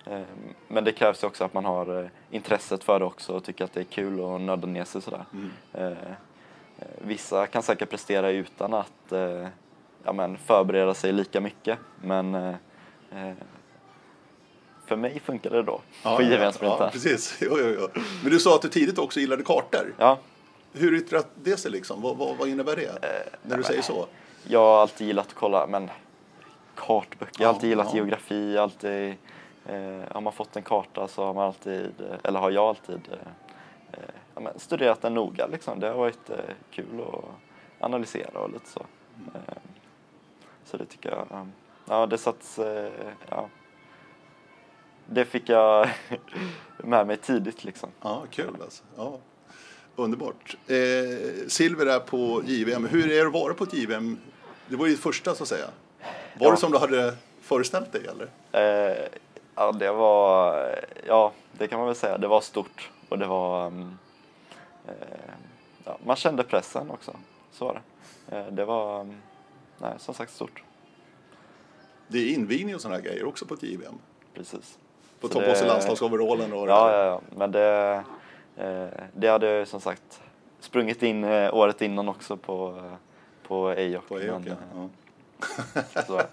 [0.06, 0.20] Eh,
[0.68, 3.64] men det krävs ju också att man har eh, intresset för det också och tycker
[3.64, 5.24] att det är kul och nörda ner sig sådär.
[5.32, 5.50] Mm.
[5.72, 5.86] Eh,
[6.78, 9.48] eh, vissa kan säkert prestera utan att, eh,
[10.04, 11.78] ja, men, förbereda sig lika mycket.
[12.00, 12.56] Men
[14.86, 16.78] för mig funkar det då Ja, på JVM-sprinten.
[16.80, 17.38] Ja, precis.
[17.40, 18.02] Jo, jo, jo.
[18.22, 19.94] Men du sa att du tidigt också gillade kartor.
[19.98, 20.18] Ja,
[20.72, 22.02] Hur yttrar det sig liksom?
[22.02, 22.86] Vad, vad, vad innebär det?
[22.86, 24.06] Eh, när du säger så?
[24.48, 25.90] jag har alltid gillat att kolla men,
[26.74, 27.42] kartböcker.
[27.42, 27.96] Jag har alltid gillat ja.
[27.96, 28.58] geografi.
[28.58, 29.14] Alltid,
[30.10, 33.18] har man fått en karta så har man alltid, eh, eller har jag alltid eh,
[33.92, 35.46] eh, ja, studerat den noga.
[35.46, 35.80] Liksom.
[35.80, 36.36] Det har varit eh,
[36.70, 37.24] kul att
[37.84, 38.80] analysera och lite så.
[39.34, 39.54] Eh,
[40.64, 41.46] så det tycker jag, eh,
[41.88, 42.92] ja det satts, eh,
[43.28, 43.48] ja.
[45.06, 45.88] Det fick jag
[46.78, 47.88] med mig tidigt liksom.
[48.02, 48.82] Ja, kul alltså.
[48.96, 49.18] Ja.
[49.96, 50.56] Underbart.
[50.66, 50.76] Eh,
[51.48, 52.86] silver är på JVM.
[52.86, 54.18] Hur är det att vara på ett JVM?
[54.68, 55.66] Det var ju första så att säga.
[56.38, 56.50] Var Ja.
[56.50, 58.28] det som du hade föreställt dig eller?
[58.92, 59.06] Eh,
[59.56, 60.68] ja, det var,
[61.06, 62.18] ja, det kan man väl säga.
[62.18, 63.98] Det var stort och det var, mm,
[64.88, 64.94] eh,
[65.84, 67.16] ja, man kände pressen också.
[67.52, 67.74] Så var
[68.28, 68.36] det.
[68.36, 69.20] Eh, det var, mm,
[69.78, 70.62] nej, som sagt stort.
[72.08, 73.94] Det är invigning och sådana här grejer också på ett JVM.
[74.34, 74.78] Precis.
[75.20, 78.04] Få Så ta på det- sig landslagsoverallen och Ja, ja, ja, men det,
[78.56, 80.20] eh, det hade som sagt
[80.60, 82.82] sprungit in eh, året innan också på,
[83.46, 84.08] på Ejok.
[84.08, 84.52] På Ejok, ja.
[86.08, 86.20] eh.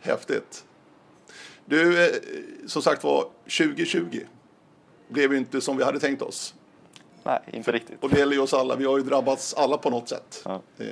[0.00, 0.64] Häftigt.
[1.66, 2.10] Du, eh,
[2.66, 4.20] som sagt var, 2020
[5.08, 6.54] blev ju inte som vi hade tänkt oss.
[7.22, 8.02] Nej, inte riktigt.
[8.02, 8.76] Och det gäller ju oss alla.
[8.76, 10.42] Vi har ju drabbats alla på något sätt.
[10.44, 10.60] Ja.
[10.78, 10.86] Eh,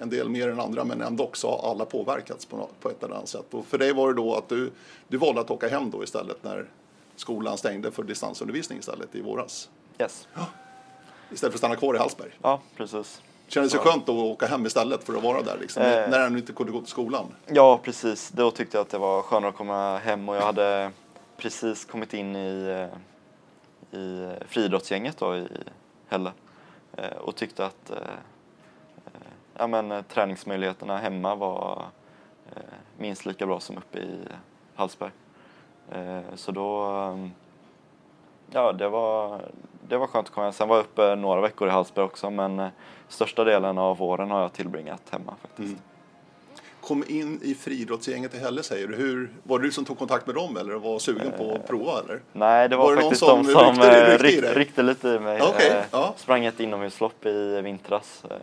[0.00, 3.02] en del mer än andra, men ändå också har alla påverkats på, något, på ett
[3.02, 3.54] eller annat sätt.
[3.54, 4.70] Och för dig var det då att du,
[5.08, 6.68] du valde att åka hem då istället när
[7.16, 9.68] skolan stängde för distansundervisning istället i våras.
[9.98, 10.28] Yes.
[11.32, 12.30] Istället för att stanna kvar i Hallsberg.
[12.42, 13.22] Ja, precis.
[13.50, 13.90] Kändes det Ja.
[13.90, 16.10] skönt att åka hem istället för att vara där liksom, när- Eh.
[16.10, 17.26] när han inte kunde gå till skolan?
[17.46, 18.30] Ja, precis.
[18.30, 20.90] Då tyckte jag att det var skönare att komma hem och jag hade
[21.36, 22.88] precis kommit in i,
[23.92, 25.48] eh, i friidrottsgänget då i
[26.08, 26.32] Hälle
[26.96, 27.96] Eh, och tyckte att eh,
[29.58, 31.84] ja, men, träningsmöjligheterna hemma var
[32.98, 34.18] minst lika bra som uppe i
[34.74, 35.10] Hallsberg.
[36.34, 36.84] Så då,
[38.50, 39.40] ja det var,
[39.88, 40.52] det var skönt att komma hem.
[40.52, 42.68] Sen var jag uppe några veckor i Hallsberg också men eh,
[43.08, 45.68] största delen av våren har jag tillbringat hemma faktiskt.
[45.68, 45.80] Mm.
[46.80, 48.96] Kom in i friidrottsgänget i Hälle säger du.
[48.96, 52.00] Hur, var det du som tog kontakt med dem eller var sugen på att prova
[52.04, 52.20] eller?
[52.32, 55.18] Nej, det var, Var det faktiskt de som ryckte- eh, ryckte ryck, ryckte lite i
[55.18, 55.40] mig.
[55.42, 56.14] Okej, Eh, ja.
[56.16, 58.36] Sprang ett inomhuslopp i vintras eh,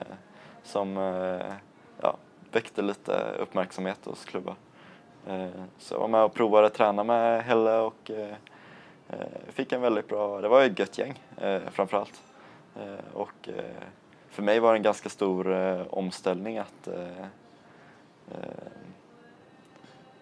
[0.64, 1.54] som eh,
[2.02, 2.16] ja,
[2.52, 4.56] väckte lite uppmärksamhet hos klubbar.
[5.28, 5.48] Eh,
[5.80, 8.36] Så jag var med och provade träna med Helle och eh, eh,
[9.50, 12.22] fick en väldigt bra, det var ett gött gäng eh, framförallt.
[12.76, 13.64] Eh, Och eh,
[14.30, 17.22] för mig var det en ganska stor eh, omställning att eh,
[18.32, 18.68] eh,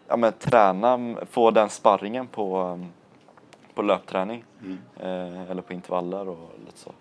[0.07, 2.79] ja, men träna, få den sparringen på,
[3.73, 4.77] på löpträning Mm.
[4.99, 6.91] eh, eller på intervaller och lite så.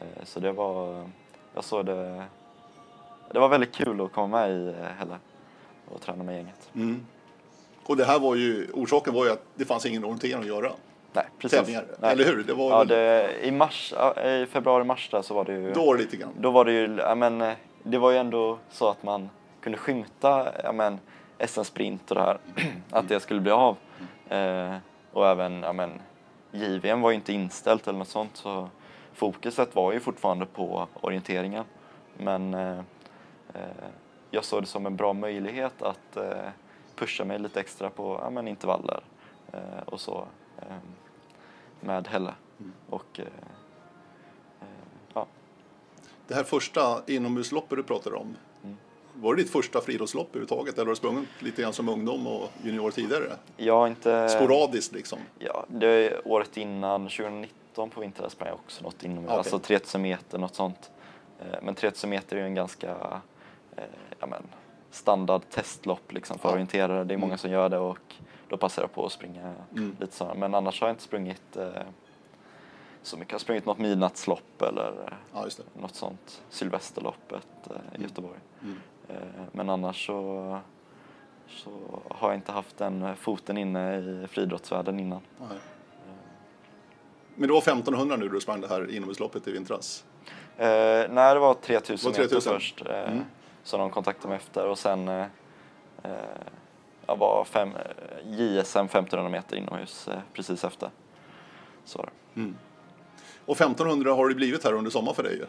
[0.00, 1.08] Eh, så det var,
[1.54, 2.24] jag såg det,
[3.32, 5.18] det var väldigt kul att komma med i eh, Hälle
[5.88, 6.70] och träna med gänget.
[6.74, 7.06] Mm.
[7.86, 10.72] Och det här var ju, orsaken var ju att det fanns ingen orientering att göra.
[11.12, 11.58] Nej, precis.
[11.58, 12.12] Tävlingar, Nej.
[12.12, 12.44] eller hur?
[12.44, 13.94] Det var Ja, det, i mars,
[14.24, 16.32] i februari-mars där så var det ju Då var det lite grann.
[16.38, 19.78] Då var det ju, ja men eh, det var ju ändå så att man kunde
[19.78, 20.98] skymta, ja men
[21.38, 22.38] SM-sprint och det här,
[22.90, 23.76] att det skulle bli av.
[24.28, 24.74] Eh,
[25.12, 25.90] och även, ja men
[26.50, 28.68] JVM var ju inte inställt eller något sånt så
[29.12, 31.64] fokuset var ju fortfarande på orienteringen.
[32.18, 32.78] Men eh,
[33.54, 33.88] eh,
[34.30, 36.48] jag såg det som en bra möjlighet att eh,
[36.96, 39.00] pusha mig lite extra på ja, men intervaller
[39.52, 40.24] eh, och så
[41.80, 42.34] med Helle.
[42.60, 42.72] Mm.
[42.88, 43.24] Och eh,
[44.60, 44.66] eh,
[45.14, 45.26] ja,
[46.28, 48.36] Det här första inomhusloppet du pratade om.
[48.64, 48.76] Mm.
[49.14, 52.48] Var det ditt första friidrottslopp överhuvudtaget eller har du sprungit lite grann som ungdom och
[52.62, 53.32] junior tidigare?
[53.56, 54.28] Jag har inte...
[54.28, 55.18] Sporadiskt liksom?
[55.38, 59.36] Ja, det året innan, 2019 på vintern sprang jag också något inom, Okej.
[59.36, 60.90] alltså 3000 meter, något sånt.
[61.40, 63.20] Eh, Men 3000 meter är ju en ganska
[64.20, 64.42] ja, men,
[64.90, 66.52] standard testlopp liksom för Ja.
[66.52, 67.04] orienterare.
[67.04, 67.38] Det är många Mm.
[67.38, 68.14] som gör det och
[68.52, 69.96] då passar jag på att springa Mm.
[70.00, 70.34] lite sådana.
[70.34, 71.68] Men annars har jag inte sprungit eh,
[73.02, 73.32] så mycket.
[73.32, 75.46] Jag har sprungit något midnattslopp eller Ja,
[75.80, 76.42] något sånt.
[76.50, 78.02] Sylvesterloppet eh, i Mm.
[78.02, 78.38] Göteborg.
[78.62, 78.76] Mm.
[79.08, 80.58] Eh, Men annars så,
[81.48, 81.70] så
[82.10, 85.20] har jag inte haft den foten inne i friidrottsvärlden innan.
[85.40, 85.58] Nej.
[87.34, 90.04] Men det var 1500 nu du sprang det här inomhusloppet i vintras?
[90.56, 90.66] Eh,
[91.10, 92.52] nej, det var 3000 Det var 3000?
[92.52, 92.86] meter först.
[92.86, 93.24] Eh, Mm.
[93.62, 95.26] Så de kontaktade mig efter och sen eh,
[96.02, 96.10] eh,
[97.06, 97.70] jag var fem,
[98.24, 100.90] JSM 1500 meter inomhus eh, precis efter.
[101.84, 102.08] Så.
[102.36, 102.56] Mm.
[103.46, 105.42] Och 1500 har det blivit här under sommaren för dig.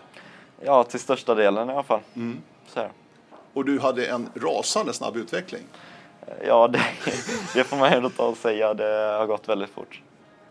[0.61, 2.01] Ja, till största delen i alla fall.
[2.15, 2.41] Mm.
[2.67, 2.87] Så.
[3.53, 5.63] Och du hade en rasande snabb utveckling.
[6.27, 6.81] Eh, Ja, det,
[7.53, 8.73] det får man ändå ta och säga.
[8.73, 10.01] Det har gått väldigt fort.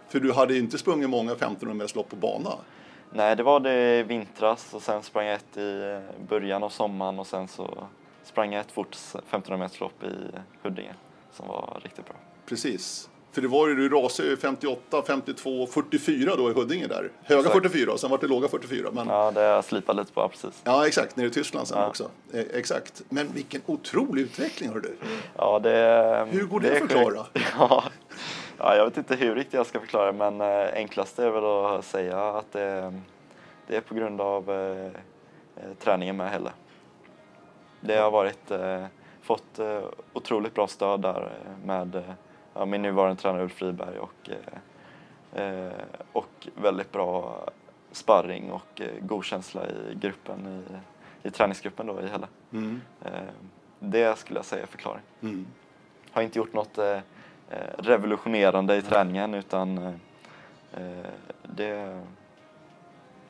[0.08, 2.50] För du hade inte sprungit många 1500 lopp på bana.
[3.10, 7.18] Nej, det var det i vintras och sen sprang jag ett i början av sommaren
[7.18, 7.86] och sen så
[8.24, 10.14] sprang ett fort 1500 meters lopp i
[10.62, 10.94] Huddinge
[11.32, 12.14] som var riktigt bra.
[12.46, 13.08] Precis.
[13.32, 17.10] För det var ju, du rasade ju 58, 52, 44 då i Huddinge där.
[17.22, 17.54] Höga Exakt.
[17.56, 18.88] 44 och sen var det låga 44.
[18.92, 19.24] Men, ja.
[19.34, 20.62] Ja, det slipat lite på, precis.
[20.86, 21.86] exakt, nere i Tyskland sen Ja.
[21.88, 22.10] också.
[22.32, 23.02] Eh, exakt.
[23.08, 24.96] Men vilken otrolig utveckling har du.
[25.36, 27.26] Ja, det, Hur går det är att förklara?
[27.58, 27.84] Ja,
[28.58, 31.44] ja, jag vet inte hur riktigt jag ska förklara men eh, enklast är väl
[31.78, 32.92] att säga att det,
[33.66, 36.50] det är på grund av eh, eh, träningen med Helle.
[37.84, 38.84] Det har varit, eh,
[39.20, 39.80] fått eh,
[40.12, 42.02] otroligt bra stöd där eh, med eh,
[42.54, 44.30] ja, min nuvarande tränare Ulf Friberg och,
[45.40, 45.72] eh,
[46.12, 47.40] och väldigt bra
[47.92, 50.64] sparring och eh, god känsla i gruppen,
[51.24, 52.26] i, i träningsgruppen då i Helle.
[52.52, 52.80] Mm.
[53.78, 55.46] Det skulle jag säga är förklaring Mm.
[56.12, 56.78] har inte gjort något
[57.78, 59.98] revolutionerande i träningen utan
[61.42, 62.00] det,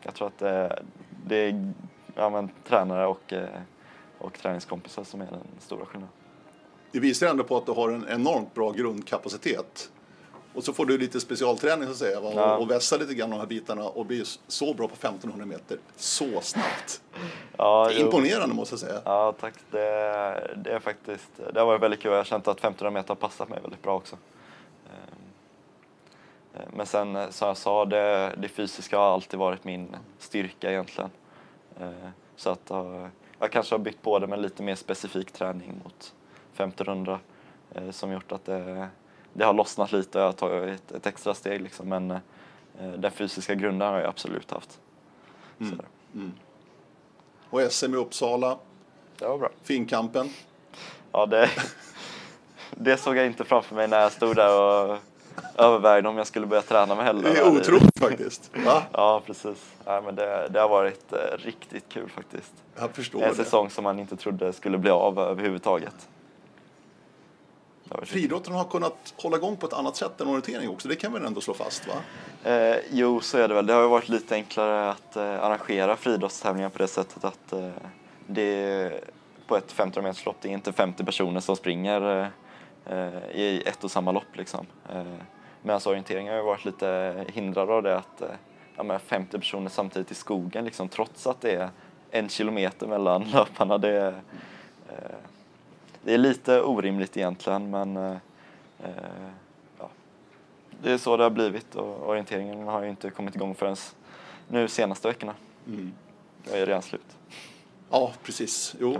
[0.02, 0.82] jag tror att det,
[1.26, 1.72] det är
[2.14, 3.48] ja, men, tränare och, eh,
[4.22, 6.14] och träningskompisar som är den stora skillnaden.
[6.92, 9.90] Det visar ändå på att du har en enormt bra grundkapacitet.
[10.54, 12.32] Och så får du lite specialträning så att säga, va?
[12.34, 12.56] Ja.
[12.56, 16.40] och vässa lite grann de här bitarna och bli så bra på 1500 meter så
[16.40, 17.02] snabbt.
[17.56, 18.00] Ja, jo.
[18.04, 19.00] Imponerande måste jag säga.
[19.04, 19.54] Ja, tack.
[19.70, 19.78] Det,
[20.64, 22.10] det är faktiskt, det har varit väldigt kul.
[22.10, 24.16] Jag har känt att 1500 meter har passat mig väldigt bra också.
[24.86, 29.96] Eh, eh, Men sen eh, som jag sa, det, det fysiska har alltid varit min
[30.18, 31.10] styrka egentligen.
[31.80, 31.90] Eh,
[32.36, 33.06] Så att eh,
[33.42, 36.14] jag kanske har byggt på det med lite mer specifik träning mot
[36.54, 37.20] 1500
[37.74, 38.88] eh, som gjort att det,
[39.32, 41.88] det har lossnat lite och jag har tagit ett, ett extra steg liksom.
[41.88, 42.20] Men eh,
[42.98, 44.80] den fysiska grunden har jag absolut haft.
[45.60, 45.76] Mm.
[45.76, 45.84] Så,
[47.50, 48.58] Och SM i Uppsala,
[49.18, 49.50] det var bra.
[49.62, 50.28] Finnkampen.
[51.12, 51.50] Ja, det,
[52.70, 54.98] det såg jag inte framför mig när jag stod där och
[55.58, 57.22] övervägde om jag skulle börja träna med Helle.
[57.22, 58.50] Det är otroligt faktiskt.
[58.66, 58.82] Va?
[58.92, 59.72] Ja, precis.
[59.86, 62.52] Nej, men det, det har varit eh, riktigt kul faktiskt.
[62.78, 63.34] Jag förstår En det.
[63.36, 66.08] säsong som man inte trodde skulle bli av överhuvudtaget.
[68.02, 70.88] Friidrotten har kunnat hålla igång på ett annat sätt än orientering också.
[70.88, 71.94] Det kan väl ändå slå fast va?
[72.50, 73.66] Eh, jo, så är det väl.
[73.66, 77.68] Det har varit lite enklare att eh, arrangera friidrottstävlingar på det sättet att eh,
[78.26, 78.90] det
[79.46, 82.26] på ett 15 meters lopp, det är inte 50 personer som springer eh,
[83.32, 84.66] i ett och samma lopp liksom.
[84.90, 85.04] Eh,
[85.62, 88.28] Medan orientering har ju varit lite hindrad av det att eh,
[88.76, 91.70] ja, men 50 personer samtidigt i skogen liksom, trots att det är
[92.10, 93.78] en kilometer mellan löparna.
[93.78, 94.12] Det är,
[94.88, 95.16] eh,
[96.02, 98.16] det är lite orimligt egentligen men eh,
[98.84, 99.30] eh,
[99.78, 99.88] ja,
[100.82, 103.76] det är så det har blivit och orienteringen har ju inte kommit igång förrän
[104.48, 105.34] nu senaste veckorna.
[105.66, 105.92] Mm.
[106.44, 107.16] Det är redan slut
[107.90, 108.74] Ja, precis.
[108.80, 108.98] Jo.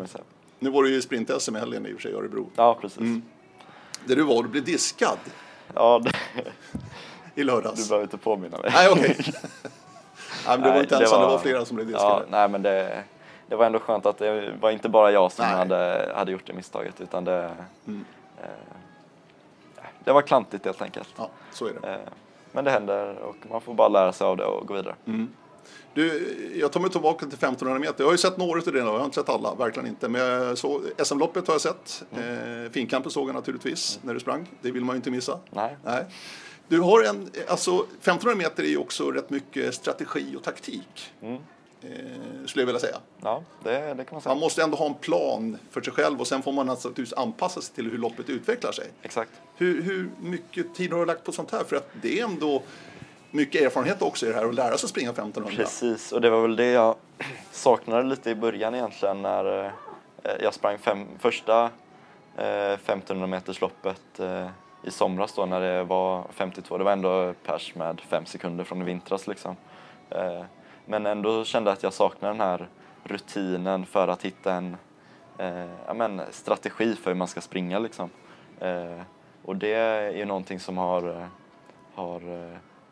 [0.59, 2.51] Nu var det ju sprint-SM i helgen i och för sig i Örebro.
[2.57, 2.99] Ja, precis.
[2.99, 3.23] Mm.
[4.07, 5.19] Där du var, du blev diskad
[5.75, 6.13] Ja, det,
[7.35, 7.83] i lördags.
[7.83, 8.71] du behöver inte påminna mig.
[8.75, 9.17] Nej, okej.
[10.47, 12.27] Nej, men du var Nej, inte ensam, det var flera som blev Ja, diskade.
[12.31, 13.03] nej, men det,
[13.49, 15.55] det var ändå skönt att det var inte bara jag som Nej.
[15.55, 17.51] hade, hade gjort det misstaget utan det,
[17.87, 18.05] Mm.
[18.43, 18.49] eh,
[20.05, 21.09] det var klantigt helt enkelt.
[21.17, 21.89] Ja, så är det.
[21.93, 21.99] Eh,
[22.53, 24.95] men det händer och man får bara lära sig av det och gå vidare.
[25.07, 25.33] Mm.
[25.95, 27.95] Du, jag tar mig tillbaka till 1500 meter.
[27.99, 30.09] Jag har ju sett några av det, jag har inte sett alla, verkligen inte.
[30.09, 30.57] Men
[31.05, 32.05] SM-loppet har jag sett.
[32.13, 32.65] Mm.
[32.65, 34.49] Eh, Finkampen såg jag naturligtvis när du sprang.
[34.63, 35.39] Det vill man ju inte missa.
[35.51, 35.77] Nej.
[35.85, 36.05] Nej.
[36.69, 41.13] Du har en, alltså 1500 meter är ju också rätt mycket strategi och taktik.
[41.23, 41.39] Mm.
[41.83, 42.97] Eh, skulle jag vilja säga.
[43.23, 44.35] Ja, det, det kan man säga.
[44.35, 47.61] Man måste ändå ha en plan för sig själv och sen får man naturligtvis anpassa
[47.61, 48.87] sig till hur loppet utvecklar sig.
[49.03, 49.31] Exakt.
[49.57, 51.65] Hur, hur mycket tid har du lagt på sånt här?
[51.65, 52.63] För att det är ändå
[53.33, 55.57] mycket erfarenhet också i det här och lära sig springa 1500.
[55.57, 56.97] Precis, och det var väl det jag
[57.51, 61.65] saknade lite i början egentligen när eh, jag sprang fem, första
[62.37, 64.49] eh, 1500 metersloppet eh,
[64.85, 66.79] i somras då när det var 52.
[66.79, 69.57] Det var ändå pers med fem sekunder från i vintras liksom.
[70.85, 72.69] Men ändå kände jag att jag saknade den här
[73.05, 74.77] rutinen för att hitta en
[75.87, 78.11] ja, men, strategi för hur man ska springa liksom.
[79.43, 81.29] Och det är ju någonting som har,
[81.95, 82.21] har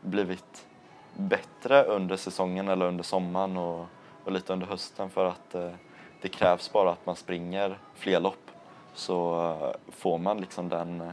[0.01, 0.67] blivit
[1.15, 3.87] bättre under säsongen eller under sommaren och,
[4.25, 5.73] och lite under hösten för att eh,
[6.21, 8.51] det krävs bara att man springer fler lopp
[8.95, 11.13] så eh, får man liksom den, eh,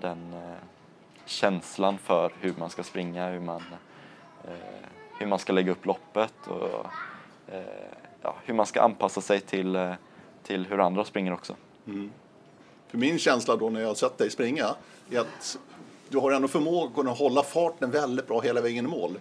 [0.00, 0.56] den eh,
[1.24, 3.62] känslan för hur man ska springa, hur man,
[4.44, 4.88] eh,
[5.18, 6.86] hur man ska lägga upp loppet och
[7.54, 7.62] eh,
[8.22, 9.94] ja, hur man ska anpassa sig till, eh,
[10.42, 11.56] till hur andra springer också.
[11.86, 12.12] Mm.
[12.88, 14.74] För min känsla då när jag har sett dig springa
[15.10, 15.58] är att
[16.08, 19.18] du har ändå förmåga att kunna hålla farten väldigt bra hela vägen i mål.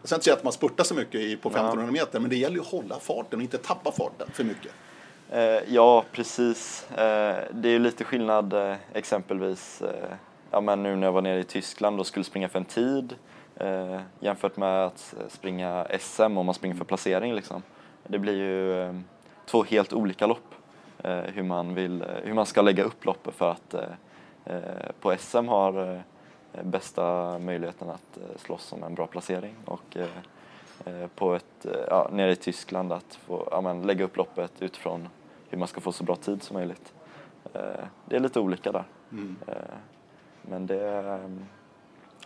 [0.00, 2.54] Jag ska inte säga att man spurtar så mycket på 1500 meter, men det gäller
[2.56, 4.72] ju att hålla farten och inte tappa farten för mycket.
[5.30, 6.90] Eh, ja, precis.
[6.90, 9.82] Eh, det är ju lite skillnad eh, exempelvis
[10.50, 13.14] ja, men nu när jag var nere i Tyskland och skulle springa för en tid
[14.20, 17.34] jämfört med att springa SM om man springer för placering.
[17.34, 17.62] Liksom.
[18.06, 18.94] Det blir ju
[19.46, 20.54] två helt olika lopp.
[21.02, 23.74] hur, man vill, hur man ska lägga upp loppet för att
[25.00, 25.94] på SM har
[26.52, 29.96] eh, bästa möjligheten att eh, slåss om en bra placering och
[31.14, 35.08] på ett, ja, nere i Tyskland att få ja, men, lägga upp loppet utifrån
[35.48, 36.94] hur man ska få så bra tid som möjligt.
[38.04, 38.84] Det är lite olika där.
[39.12, 39.36] Mm.
[40.42, 41.20] Men det,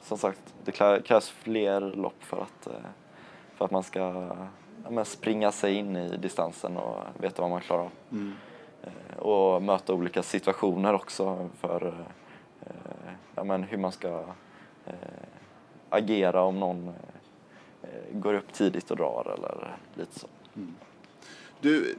[0.02, 2.68] som sagt, det krävs fler lopp för att,
[3.54, 4.30] för att man ska
[4.90, 7.90] ja, springa sig in i distansen och veta vad man klarar av.
[8.12, 8.34] Mm.
[8.82, 11.86] Eh, och möta olika situationer också för
[12.66, 12.72] eh,
[13.34, 14.24] ja, men hur man ska
[14.86, 14.94] eh,
[15.88, 16.92] agera om någon
[18.12, 20.26] går upp tidigt och drar eller lite så.
[20.56, 20.74] Mm.
[21.60, 21.96] Du,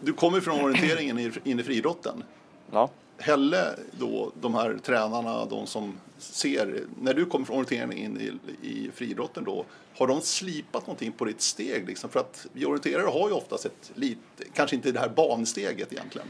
[0.00, 2.22] du kommer från orienteringen in i friidrotten.
[2.70, 2.90] Ja.
[3.20, 8.68] Helle, då, de här tränarna, de som ser, när du kommer från orienteringen in i,
[8.68, 9.64] i friidrotten då,
[9.98, 11.86] har de slipat någonting på ditt steg?
[11.86, 12.10] Liksom?
[12.10, 16.28] För att vi orienterare har ju oftast ett lite, kanske inte det här bansteget egentligen.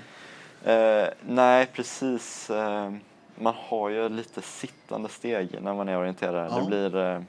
[0.64, 2.50] Eh, nej, precis.
[2.50, 2.92] Eh,
[3.34, 6.48] man har ju lite sittande steg när man är orienterare.
[6.50, 6.60] Ja.
[6.60, 7.22] Det, blir, eh,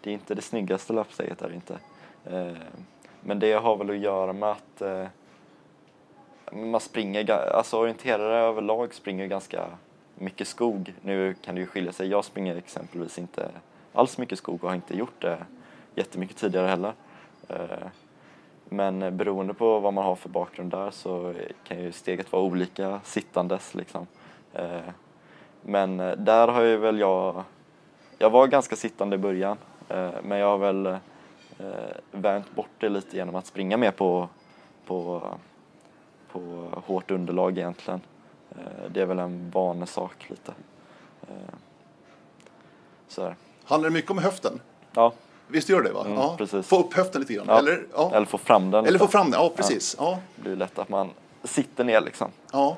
[0.00, 1.78] det är inte det snyggaste löpsteget, är det inte.
[2.24, 2.62] Eh,
[3.20, 5.06] men det har väl att göra med att eh,
[6.50, 9.66] man springer, alltså orienterare överlag springer ganska
[10.14, 10.94] mycket skog.
[11.02, 12.08] Nu kan det ju skilja sig.
[12.08, 13.50] Jag springer exempelvis inte
[13.92, 15.38] alls mycket skog och har inte gjort det
[15.94, 16.92] jättemycket tidigare heller.
[17.48, 17.86] Eh,
[18.64, 21.34] men beroende på vad man har för bakgrund där så
[21.64, 24.06] kan ju steget vara olika sittandes liksom.
[24.52, 24.80] Eh,
[25.62, 27.42] men där har ju väl jag,
[28.18, 29.56] jag var ganska sittande i början
[29.88, 30.96] eh, men jag har väl
[32.10, 34.28] vänt bort det lite genom att springa mer på,
[34.86, 35.22] på,
[36.32, 38.00] på hårt underlag egentligen.
[38.88, 40.52] Det är väl en vanesak lite.
[43.08, 44.60] Så Handlar det mycket om höften?
[44.92, 45.12] Ja,
[45.50, 46.04] Visst gör det va?
[46.04, 46.34] Mm, ja.
[46.38, 46.66] Precis.
[46.66, 47.46] Få upp höften lite grann.
[47.48, 47.58] Ja.
[47.58, 48.10] Eller, ja.
[48.14, 48.86] Eller få fram den.
[48.86, 49.96] Eller få fram den, ja precis.
[49.98, 50.18] Ja.
[50.36, 51.10] Det blir lätt att man
[51.44, 52.30] sitter ner liksom.
[52.52, 52.76] Ja.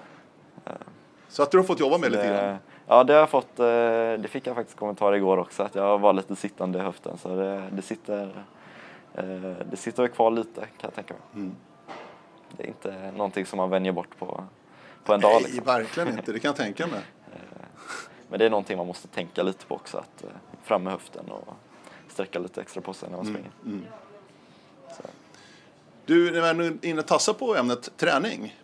[1.28, 2.56] Så att du har fått jobba med det, lite grann?
[2.86, 3.58] Ja, det har jag fått.
[3.58, 7.18] Eh, det fick jag faktiskt kommentarer igår också, att jag var lite sittande i höften.
[7.18, 8.44] Så det, det sitter,
[9.14, 9.24] eh,
[9.70, 11.22] det sitter kvar lite kan jag tänka mig.
[11.34, 11.56] Mm.
[12.56, 14.44] Det är inte någonting som man vänjer bort på,
[15.04, 15.32] på en dag.
[15.32, 15.64] Nej, liksom.
[15.64, 16.32] verkligen inte.
[16.32, 17.00] Det kan jag tänka mig.
[17.32, 17.62] Eh,
[18.28, 20.24] men det är någonting man måste tänka lite på också, att
[20.62, 21.54] fram med höften och
[22.08, 23.52] sträcka lite extra på sig när man mm, springer.
[23.64, 23.86] Mm.
[26.06, 28.62] Du, när vi är inne och tassar på ämnet träning.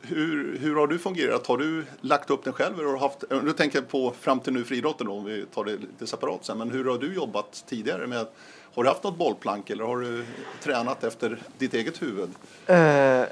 [0.00, 1.46] Hur, hur har du fungerat?
[1.46, 2.78] Har du lagt upp den själv?
[2.78, 5.64] Eller har haft, nu tänker jag på fram till nu friidrotten då, om vi tar
[5.64, 6.58] det lite separat sen.
[6.58, 8.06] Men hur har du jobbat tidigare?
[8.06, 8.26] med
[8.74, 10.24] Har du haft något bollplank eller har du
[10.62, 12.30] tränat efter ditt eget huvud?
[12.66, 13.22] Eh,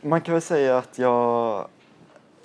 [0.00, 1.68] man kan väl säga att jag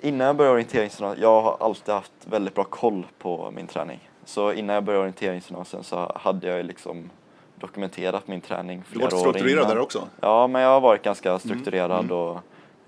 [0.00, 4.10] innan jag började orienteringsgymnasiet, jag har alltid haft väldigt bra koll på min träning.
[4.24, 7.10] Så innan jag började orienteringsgymnasiet så hade jag liksom
[7.56, 9.22] dokumenterat min träning flera år innan.
[9.22, 10.08] Du var strukturerad där också?
[10.20, 12.16] Ja, men jag har varit ganska mm, strukturerad mm.
[12.16, 12.40] och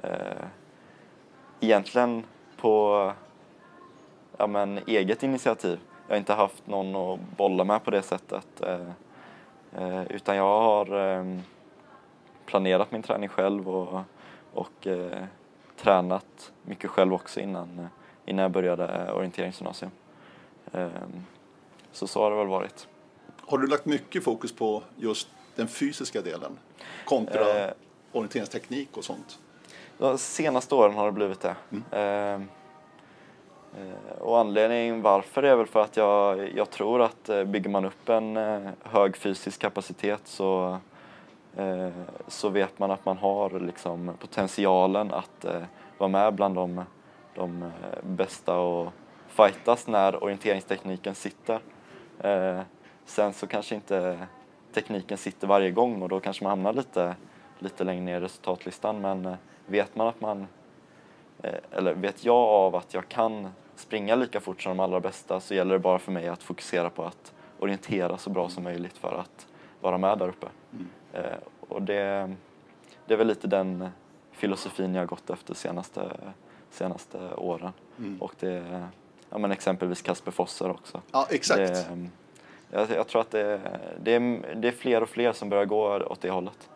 [0.02, 0.10] eh,
[1.60, 2.24] egentligen
[2.56, 3.12] på
[4.36, 5.78] ja, men, eget initiativ.
[6.06, 8.60] Jag har inte haft någon att bolla med på det sättet.
[8.60, 8.90] Eh,
[9.82, 11.38] eh, utan jag har eh,
[12.46, 14.00] planerat min träning själv och,
[14.52, 15.24] och eh,
[15.76, 17.88] tränat mycket själv också innan,
[18.26, 19.90] innan jag började orienteringsgymnasium.
[20.72, 21.24] Ehm,
[21.92, 22.88] så så har det väl varit.
[23.40, 26.58] Har du lagt mycket fokus på just den fysiska delen
[27.04, 27.72] kontra eh,
[28.12, 29.38] orienteringsteknik och sånt?
[29.98, 31.56] De senaste åren har det blivit det.
[31.70, 32.48] Mm.
[33.74, 37.84] Eh, och anledningen varför är väl för att jag, jag tror att eh, bygger man
[37.84, 40.78] upp en eh, hög fysisk kapacitet så,
[42.28, 45.44] så vet man att man har liksom potentialen att
[45.98, 46.84] vara med bland de,
[47.34, 47.70] de
[48.02, 48.92] bästa och
[49.28, 51.60] fightas när orienteringstekniken sitter.
[52.20, 52.60] Eh,
[53.04, 54.26] sen så kanske inte
[54.72, 57.14] tekniken sitter varje gång och då kanske man hamnar lite,
[57.58, 59.34] lite längre ner i resultatlistan men eh,
[59.68, 60.46] vet man att man,
[61.42, 65.40] eh, eller vet jag av att jag kan springa lika fort som de allra bästa
[65.40, 68.98] så gäller det bara för mig att fokusera på att orientera så bra som möjligt
[68.98, 69.46] för att
[69.80, 70.46] vara med där uppe.
[70.72, 70.88] Mm.
[71.12, 72.34] Eh, och det,
[73.06, 73.88] det är väl lite den
[74.32, 76.10] filosofin jag har gått efter senaste,
[76.70, 77.72] senaste åren.
[77.98, 78.22] Mm.
[78.22, 78.86] Och det,
[79.30, 81.02] ja, men exempelvis Kasper Fosser också.
[81.12, 81.58] Ja, exakt.
[81.58, 82.08] Det,
[82.70, 83.60] jag, jag, tror att det,
[84.02, 86.70] det, är, det är fler och fler som börjar gå åt det hållet.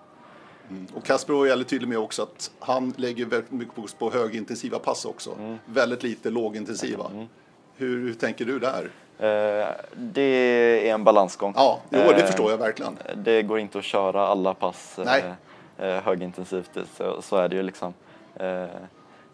[0.71, 0.87] Mm.
[0.95, 4.79] Och Kasper var väldigt tydlig med också att han lägger väldigt mycket fokus på högintensiva
[4.79, 5.35] pass också.
[5.39, 5.59] Mm.
[5.65, 7.07] Väldigt lite lågintensiva.
[7.13, 7.27] Mm.
[7.77, 8.91] Hur, hur, tänker du där?
[9.23, 10.23] Eh, det
[10.89, 11.53] är en balansgång.
[11.57, 12.99] Ja, jo, det eh, förstår jag verkligen.
[13.17, 15.25] Det går inte att köra alla pass eh,
[15.79, 17.95] eh högintensivt, så, så, är det ju liksom.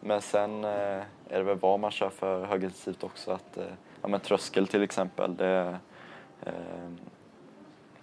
[0.01, 3.31] Men sen är det väl vad man kör för högintensivt också.
[3.31, 3.59] Att,
[4.03, 5.79] ja, men tröskel till exempel, det,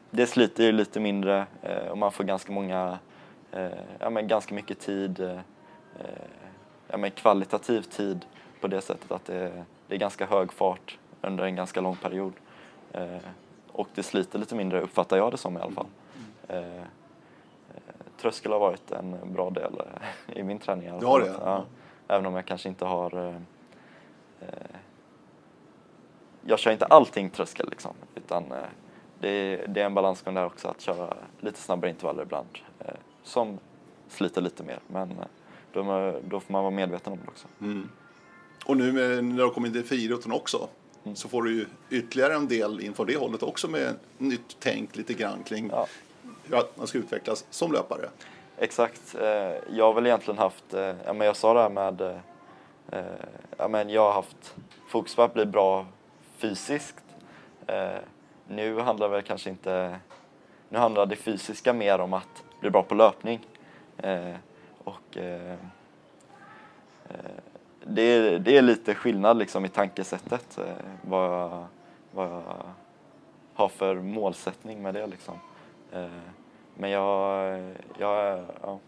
[0.09, 1.45] det sliter ju lite mindre
[1.89, 2.99] och man får ganska många,
[3.99, 5.39] ja, men ganska mycket tid eh,
[6.87, 8.25] ja, men kvalitativ tid
[8.61, 12.33] på det sättet att det, det är ganska hög fart under en ganska lång period.
[12.91, 13.17] Eh,
[13.71, 15.87] och det sliter lite mindre, uppfattar jag det som i alla fall.
[16.47, 16.83] Eh, eh
[18.17, 20.87] tröskel har varit en bra del eh, i min träning.
[20.87, 21.21] I alla fall.
[21.21, 21.35] det?
[21.39, 21.65] Ja.
[22.07, 23.27] Även om jag kanske inte har...
[23.27, 23.35] Eh,
[24.39, 24.77] eh,
[26.47, 28.53] jag kör inte allting tröskel liksom, utan
[29.19, 32.47] det är, det är en balansgång där också att köra lite snabbare intervaller ibland.
[33.25, 33.59] Som
[34.07, 35.15] sliter lite mer, men
[35.73, 35.83] då,
[36.27, 37.47] då får man vara medveten om det också.
[37.61, 37.89] Mm.
[38.65, 40.67] Och nu när du har kommit till friidrotten också
[41.03, 41.15] mm.
[41.15, 45.13] så får du ju ytterligare en del inför det hållet också med nytt tänk lite
[45.13, 45.87] grann kring ja.
[46.43, 48.09] hur man ska utvecklas som löpare.
[48.57, 49.15] Exakt.
[49.15, 49.27] Eh,
[49.69, 52.01] jag har väl egentligen haft, eh, ja men jag sa det här med,
[52.91, 53.01] eh,
[53.57, 54.55] ja men jag har haft
[54.87, 55.85] fokus på att bli bra
[56.37, 56.95] fysiskt.
[58.47, 59.99] Nu handlar det väl kanske inte,
[60.69, 63.45] nu handlar det fysiska mer om att blir bra på löpning.
[63.97, 64.35] Eh,
[64.83, 65.51] och eh,
[67.09, 67.35] eh,
[67.83, 70.59] det är, det är lite skillnad liksom i tankesättet
[71.01, 71.65] vad jag,
[72.11, 72.43] vad jag
[73.53, 75.39] har för målsättning med det liksom.
[76.77, 77.59] Men jag,
[77.97, 78.79] jag ja.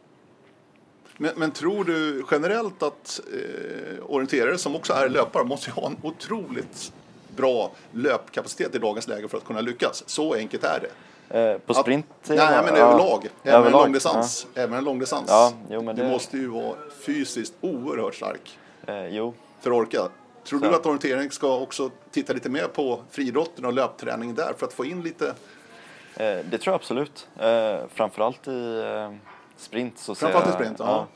[1.18, 5.98] Men, men, tror du generellt att eh, orienterare som också är löpare måste ha en
[6.02, 6.94] otroligt
[7.36, 10.04] bra löpkapacitet i dagens läge för att kunna lyckas?
[10.08, 10.92] Så enkelt är det.
[11.30, 12.06] Eh, på sprint?
[12.24, 13.28] Att, nej, men ja, överlag.
[13.44, 14.48] Även överlag, en långdistans.
[14.54, 14.62] Ja.
[14.62, 15.26] Även en långdistans.
[15.30, 16.04] Ja, jo, men det...
[16.04, 16.76] Du måste ju vara
[17.06, 18.60] fysiskt oerhört stark.
[18.88, 19.34] Eh, jo.
[19.62, 20.10] För att orka.
[20.44, 20.66] Tror Så.
[20.66, 24.74] du att orientering ska också titta lite mer på friidrotten och löpträning där för att
[24.74, 25.34] få in lite
[26.20, 27.28] Eh, det tror jag absolut.
[27.40, 29.12] Eh, framförallt i eh,
[29.58, 31.08] sprint så ser jag, sprint, ja.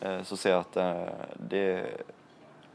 [0.00, 0.24] ja.
[0.24, 0.72] så ser jag att
[1.34, 1.86] det är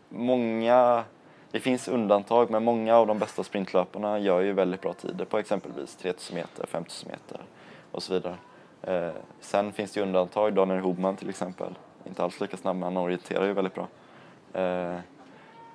[0.10, 1.04] många,
[1.52, 5.38] det finns undantag men många av de bästa sprintlöparna gör ju väldigt bra tider på
[5.38, 7.46] exempelvis 3000 meter, 5000 meter
[7.92, 8.36] och så vidare.
[8.82, 12.84] Eh, sen finns det ju undantag, Daniel Hobman till exempel, inte alls lika snabb men
[12.84, 13.88] han orienterar ju väldigt bra.
[14.62, 15.00] Eh,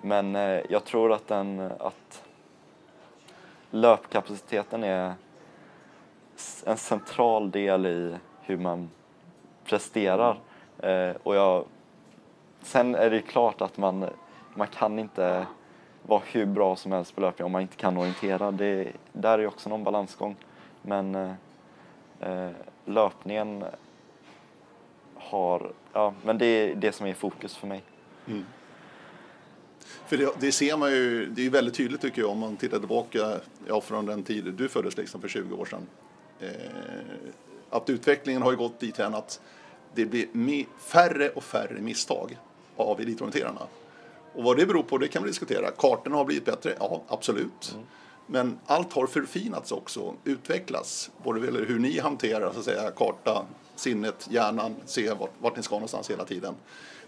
[0.03, 2.24] men eh, jag tror att, den, att
[3.70, 5.14] löpkapaciteten är
[6.66, 8.91] en central del i hur man
[9.64, 10.39] presterar.
[10.79, 11.64] Eh, och jag,
[12.62, 14.07] sen är det ju klart att man,
[14.55, 15.47] man kan inte
[16.07, 18.50] vara hur bra som helst på löpning om man inte kan orientera.
[18.50, 20.36] Det, där är också någon balansgång.
[20.82, 21.32] Men eh,
[22.20, 22.50] eh,
[22.84, 23.64] löpningen
[25.14, 27.82] har, ja, men det är det som är fokus för mig.
[28.26, 28.44] Mm.
[30.07, 32.78] För det, det, ser man ju, det är väldigt tydligt tycker jag om man tittar
[32.78, 35.86] tillbaka ja, från den tid du föddes liksom för 20 år sedan
[36.40, 36.50] Eh,
[37.70, 39.40] att utvecklingen har ju gått dithän att
[39.94, 42.38] det blir färre och färre misstag
[42.76, 43.61] av elitorienterarna.
[44.37, 45.70] Och vad det beror på det kan vi diskutera.
[45.70, 47.72] Kartorna har blivit bättre, ja absolut.
[47.74, 47.87] Mm.
[48.26, 51.11] Men allt har förfinats också, utvecklats.
[51.24, 55.74] Både hur ni hanterar så att säga, karta, sinnet, hjärnan, se vart, vart ni ska
[55.74, 56.55] någonstans hela tiden.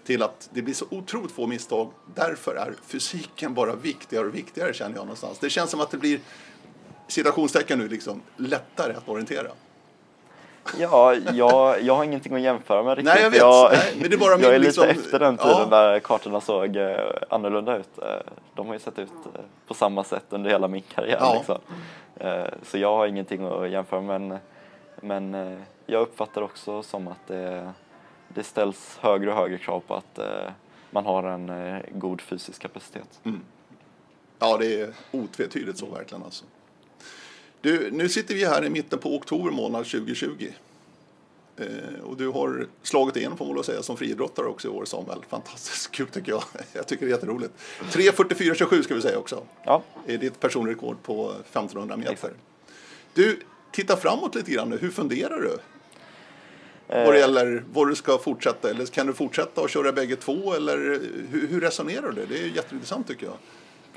[0.04, 1.90] Till att det blir så otroligt få misstag.
[2.14, 5.38] Därför är fysiken bara viktigare och viktigare känner jag någonstans.
[5.38, 6.20] Det känns som att det blir
[7.08, 9.50] citationstecken nu, liksom, lättare att orientera?
[10.78, 13.14] Ja, jag, jag har ingenting att jämföra med riktigt.
[13.14, 13.38] Nej, jag vet.
[13.40, 15.66] Jag, Nej, men det är, bara jag är lite liksom, efter den tiden ja.
[15.66, 16.98] där kartorna såg eh,
[17.28, 17.98] annorlunda ut.
[17.98, 21.18] Eh, de har ju sett ut eh, på samma sätt under hela min karriär.
[21.20, 21.34] Ja.
[21.34, 21.58] Liksom.
[22.62, 24.38] Så jag har ingenting att jämföra men,
[25.00, 25.56] men
[25.86, 27.72] jag uppfattar också som att det,
[28.28, 30.18] det ställs högre och högre krav på att
[30.90, 33.20] man har en god fysisk kapacitet.
[33.24, 33.40] Mm.
[34.38, 36.44] Ja, det är otvetydigt så verkligen alltså.
[37.60, 40.52] Du, nu sitter vi här i mitten på oktober månad 2020.
[41.56, 45.18] Eh, och du har slagit igenom får man säga som friidrottare också i år Samuel.
[45.28, 46.42] Fantastiskt kul tycker jag.
[46.72, 47.52] Jag tycker det är jätteroligt.
[47.92, 49.42] 3.44,27 ska vi säga också.
[49.64, 49.82] Ja.
[50.06, 52.12] Det är ditt personrekord på 1500 meter.
[52.12, 52.34] Exakt.
[53.14, 53.40] Du,
[53.72, 54.76] titta framåt lite grann nu.
[54.76, 55.58] Hur funderar du?
[56.88, 57.04] Eh.
[57.04, 60.54] Vad det gäller vad du ska fortsätta eller kan du fortsätta och köra bägge två
[60.54, 60.76] eller
[61.30, 62.26] hur, hur resonerar du?
[62.26, 63.36] Det är jätteintressant tycker jag.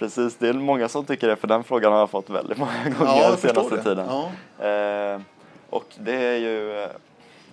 [0.02, 2.84] Precis, det är många som tycker det, för den frågan har jag fått väldigt många
[2.98, 3.84] gånger ja, senaste det.
[3.84, 4.08] tiden.
[4.08, 4.66] Ja.
[4.66, 5.22] Eh,
[5.70, 6.88] och det är ju,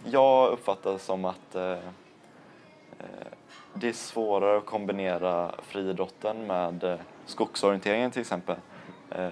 [0.05, 1.79] jag uppfattar det som att eh, eh,
[3.75, 6.97] det är svårare att kombinera friidrotten med eh,
[7.27, 8.57] skogsorienteringen till exempel.
[9.11, 9.29] Eh,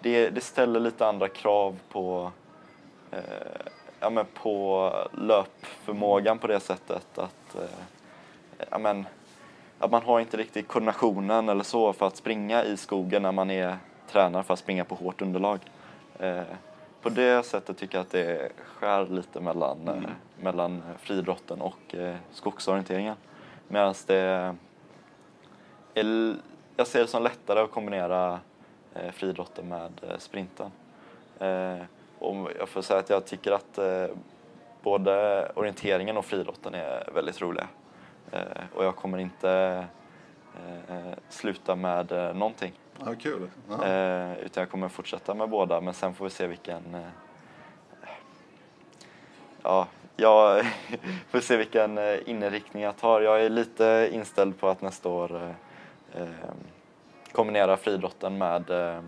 [0.00, 2.30] det, det, ställer lite andra krav på,
[3.10, 3.18] eh,
[4.00, 7.56] ja, men på löpförmågan på det sättet att
[8.70, 9.06] ja, men,
[9.78, 13.50] att man har inte riktigt koordinationen eller så för att springa i skogen när man
[13.50, 13.76] är
[14.08, 15.58] tränare för att springa på hårt underlag.
[16.18, 16.42] Eh,
[17.02, 20.04] på det sättet tycker jag att det skär lite mellan, mm.
[20.04, 20.10] eh,
[20.40, 23.16] mellan friidrotten och eh, skogsorienteringen.
[23.68, 24.54] Medan det är,
[26.76, 28.40] jag ser det som lättare att kombinera
[28.94, 30.70] eh, friidrotten med eh, sprinten.
[31.38, 31.78] Eh,
[32.18, 34.06] och jag får säga att jag tycker att eh,
[34.82, 37.68] både orienteringen och friidrotten är väldigt roliga.
[38.32, 39.84] Eh, och jag kommer inte
[40.88, 42.72] eh, sluta med eh, någonting.
[43.04, 43.50] Ja, kul.
[43.68, 43.86] Ja.
[43.86, 46.94] Eh, utan jag kommer fortsätta med båda men sen får vi se vilken...
[46.94, 47.00] Eh,
[49.62, 50.66] ja, jag
[51.28, 53.20] får se vilken eh, inriktning jag tar.
[53.20, 56.28] Jag är lite inställd på att nästa år eh, eh,
[57.32, 59.02] kombinera friidrotten med eh,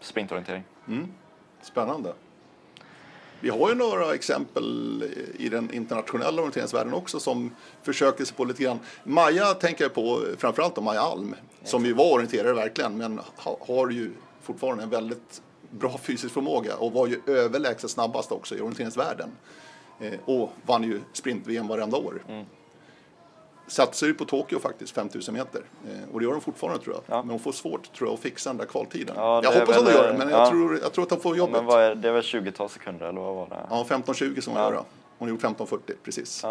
[0.00, 0.64] sprintorientering.
[0.88, 1.14] Mm.
[1.60, 2.12] Spännande.
[3.40, 5.04] Vi har ju några exempel
[5.38, 8.78] i den internationella orienteringsvärlden också som försöker sig på lite grann.
[9.04, 11.34] Maja tänker jag på, framförallt då Maja Alm,
[11.64, 14.10] som ju var orienterare verkligen, men har ju
[14.42, 19.30] fortfarande en väldigt bra fysisk förmåga och var ju överlägset snabbast också i orienteringsvärlden.
[20.00, 22.22] Eh, och vann ju sprint-VM varenda år.
[22.28, 22.44] Mm.
[23.70, 25.62] Satsar ju på Tokyo faktiskt, 5000 meter.
[25.88, 27.16] Eh, och det gör de fortfarande tror jag.
[27.16, 27.22] Ja.
[27.22, 29.14] Men hon får svårt tror jag att fixa den där kvaltiden.
[29.18, 30.38] Ja, jag hoppas att de väl, gör det, men ja.
[30.38, 31.52] jag, tror, jag tror att de får jobbet.
[31.56, 33.66] men vad är, det väl 20-tal sekunder eller vad var det?
[33.70, 34.72] Ja, 15.20 som hon Ja.
[34.72, 34.84] gör.
[35.18, 36.44] Hon har gjort 15.40 precis.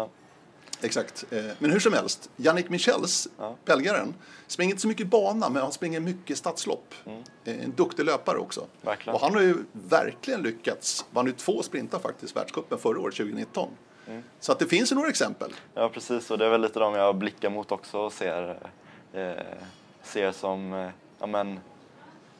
[0.82, 1.24] Exakt.
[1.30, 3.56] Eh, Men hur som helst, Yannick Michels, Ja.
[3.64, 4.14] belgaren,
[4.46, 6.94] springer inte så mycket bana men han springer mycket stadslopp.
[7.06, 7.22] Mm.
[7.44, 8.66] Eh, En duktig löpare också.
[8.82, 9.14] Verkligen.
[9.14, 11.04] Och han har ju verkligen lyckats.
[11.10, 13.68] Vann ju två sprintar faktiskt, världscupen förra året, 2019.
[14.10, 14.22] Mm.
[14.40, 15.54] Så att det finns ju några exempel.
[15.74, 16.30] Ja, precis.
[16.30, 18.56] Och det är väl lite de jag blickar mot också och ser,
[19.12, 19.30] eh,
[20.02, 20.88] ser som, eh,
[21.20, 21.60] ja men,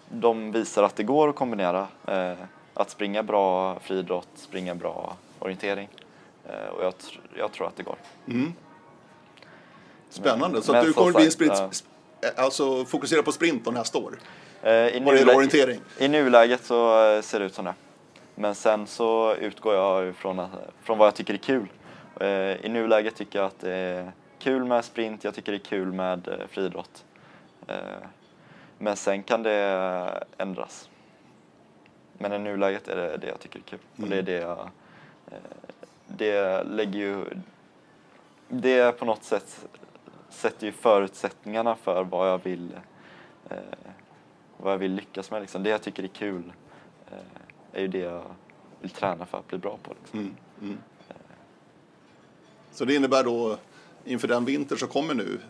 [0.09, 1.89] de visar att det går att kombinera.
[2.09, 2.33] Eh,
[2.75, 5.89] att springa bra friidrott, springa bra orientering.
[6.49, 7.97] Eh, och jag, tr- jag tror att det går.
[8.29, 8.53] Mm.
[10.11, 10.49] Spännande.
[10.49, 11.85] Men- så men att du kommer bli en sprint,
[12.37, 14.18] alltså fokusera på sprint nästa år.
[14.62, 15.81] Eh, i, Vad det gäller nulä- orientering.
[15.99, 17.75] I nuläget så eh, ser det ut som det.
[18.41, 20.51] Men sen så utgår jag ifrån att,
[20.82, 21.66] från vad jag tycker är kul.
[22.20, 25.64] Eh, I nuläget tycker jag att det är kul med sprint, jag tycker det är
[25.64, 27.05] kul med eh, friidrott.
[27.66, 27.76] Eh,
[28.78, 30.91] Men sen kan det ändras.
[32.12, 33.78] Men i nuläget är det det jag tycker är kul.
[34.03, 34.70] Och det är det jag...
[36.07, 37.24] Det lägger ju...
[38.49, 39.66] Det på något sätt
[40.28, 42.70] sätter ju förutsättningarna för vad jag vill
[44.57, 45.41] vad jag vill lyckas med.
[45.41, 45.62] Liksom.
[45.62, 46.53] Det jag tycker är kul
[47.73, 48.23] är ju det jag
[48.81, 49.95] vill träna för att bli bra på.
[50.01, 50.18] Liksom.
[50.18, 50.37] Mm.
[50.62, 50.79] Mm.
[52.73, 53.59] Så det innebär då
[54.05, 55.41] inför den vinter som kommer nu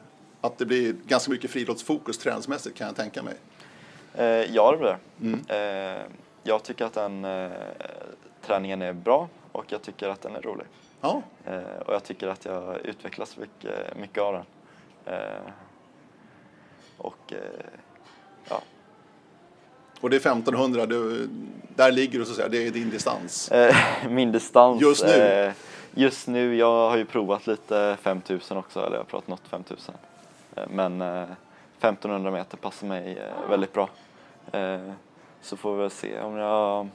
[0.41, 3.35] att det blir ganska mycket friidrottsfokus träningsmässigt kan jag tänka mig.
[4.15, 4.99] Eh, ja, det blir.
[5.21, 5.45] Mm.
[5.49, 6.03] Eh,
[6.43, 7.51] jag tycker att den eh,
[8.43, 10.67] träningen är bra och jag tycker att den är rolig.
[11.01, 14.45] Ja, Eh, och jag tycker att jag utvecklas mycket, mycket av den.
[15.15, 15.53] Eh,
[16.99, 17.67] och eh,
[18.49, 18.63] ja,
[20.01, 21.29] och det är 1500, du,
[21.77, 23.51] där ligger du så att säga, det är din distans.
[23.51, 23.77] Eh,
[24.11, 24.83] Min distans?
[24.83, 25.13] Just nu?
[25.13, 25.53] Eh,
[25.95, 29.95] just nu, jag har ju provat lite 5000 också, eller jag har provat något 5000.
[30.57, 31.23] Eh, men eh,
[31.79, 33.89] 1500 meter passar mig väldigt bra.
[35.41, 36.89] Så får vi väl se om jag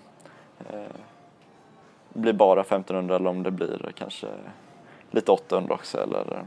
[2.13, 4.27] blir bara 1500 eller om det blir kanske
[5.11, 6.45] lite 800 också eller,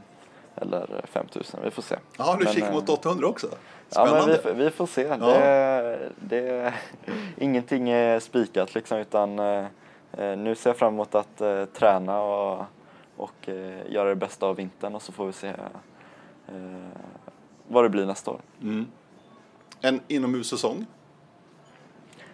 [0.61, 1.61] eller 5000.
[1.65, 1.97] Vi får se.
[2.19, 3.47] Ja, du Men, kikar eh, mot 800 också.
[3.51, 4.41] Ja, men Spännande.
[4.45, 5.17] vi, vi får se.
[5.17, 6.75] Det, det,
[7.37, 9.65] ingenting är spikat liksom, utan eh,
[10.13, 12.65] eh, nu ser jag fram emot att eh, träna och,
[13.17, 16.55] och eh, göra det bästa av vintern och så får vi se eh,
[17.69, 18.41] vad det blir nästa år.
[18.63, 18.87] Mm.
[19.81, 20.87] En inomhussäsong.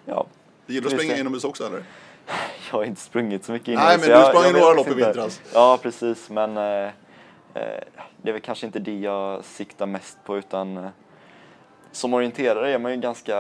[0.05, 0.27] Ja,
[0.67, 1.83] Du gillar att springa inomhus också eller?
[2.71, 4.09] jag har inte sprungit så mycket Nej, innan.
[4.11, 5.41] men du sprang några lopp i vintras.
[5.55, 6.91] Ja, precis, men eh, eh,
[8.23, 10.89] det är väl kanske inte det jag siktar mest på utan eh,
[11.93, 13.35] som orienterare är man ju ganska,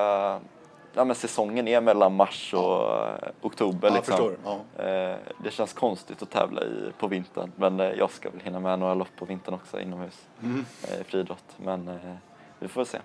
[0.95, 4.37] ja men säsongen är mellan mars och eh, oktober Ja, liksom.
[4.45, 4.85] Ja.
[4.85, 8.61] Eh, det känns konstigt att tävla i, på vintern men eh, jag ska väl hinna
[8.61, 10.65] med några lopp på vintern också inomhus Mm.
[10.83, 11.45] eh, i friidrott.
[11.57, 12.15] Men eh,
[12.59, 12.99] vi får se.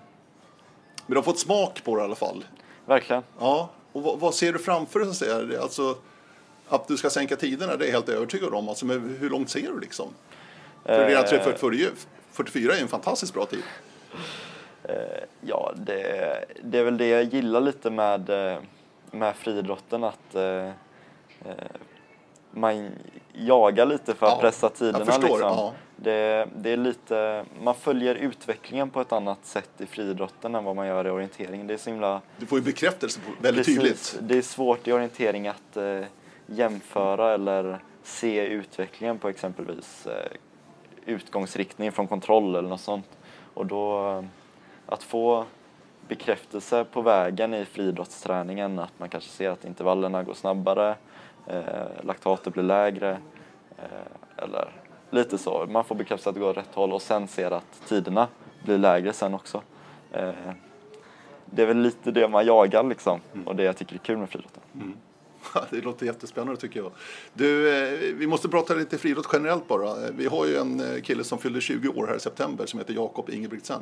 [1.06, 2.44] Men du har fått smak på det i alla fall.
[2.86, 3.22] Verkligen.
[3.38, 5.14] Ja, och vad, vad ser du framför dig?
[5.14, 5.62] säga?
[5.62, 5.94] Alltså,
[6.68, 8.68] att du ska sänka tiderna, det är jag helt övertygad om.
[8.68, 10.08] Alltså, men hur långt ser du liksom?
[10.84, 11.90] För redan Eh, 344
[12.32, 13.62] 44 är ju en fantastiskt bra tid.
[14.84, 14.94] Eh,
[15.40, 18.58] ja, det, det är väl det jag gillar lite med, eh,
[19.10, 20.72] med friidrotten att eh, eh,
[22.50, 22.90] man
[23.32, 25.04] jagar lite för att Ja, pressa tiderna.
[25.04, 25.40] förstår, liksom.
[25.40, 25.72] ja.
[25.96, 30.76] det, det är lite, man följer utvecklingen på ett annat sätt i friidrotten än vad
[30.76, 31.66] man gör i orientering.
[31.66, 34.10] Det är så himla Du får ju bekräftelse på, väldigt Precis.
[34.12, 34.18] tydligt.
[34.28, 36.00] Det är svårt i orientering att eh,
[36.46, 40.32] jämföra eller se utvecklingen på exempelvis eh,
[41.10, 43.18] utgångsriktning från kontroll eller något sånt.
[43.54, 44.24] Och då eh,
[44.86, 45.44] att få
[46.08, 50.94] bekräftelse på vägen i friidrottsträningen, att man kanske ser att intervallerna går snabbare,
[51.46, 51.62] eh,
[52.02, 53.10] laktatet blir lägre
[53.78, 54.68] eh, eller
[55.10, 55.66] lite så.
[55.68, 58.28] Man får bekräftelse att det går åt rätt håll och sen ser att tiderna
[58.64, 59.62] blir lägre sen också.
[60.12, 60.32] Eh,
[61.44, 64.28] det är väl lite det man jagar liksom och det jag tycker är kul med
[64.28, 64.62] friidrotten.
[65.70, 66.92] Det låter jättespännande tycker jag.
[67.32, 69.94] Du, eh, vi måste prata lite friidrott generellt bara.
[70.10, 72.94] Vi har ju en eh, kille som fyllde 20 år här i september som heter
[72.94, 73.80] Jakob Ingebrigtsen.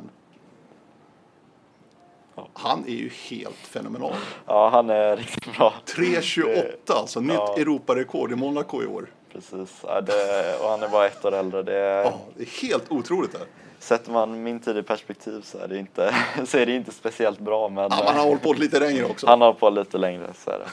[2.53, 4.13] Han är ju helt fenomenal.
[4.45, 5.73] Ja, han är riktigt bra.
[5.85, 7.55] 3.28, alltså nytt Ja.
[7.57, 9.09] Europarekord i Monaco i år.
[9.33, 9.79] Precis.
[9.83, 11.63] Ja, det, och han är bara ett år äldre.
[11.63, 13.39] Det, Ja, det är helt otroligt det.
[13.79, 17.39] Sätter man min tid i perspektiv så är det inte, så är det inte speciellt
[17.39, 17.69] bra.
[17.69, 19.27] Men, Ja, man har hållit på lite längre också.
[19.27, 20.65] han har på lite längre, så är det.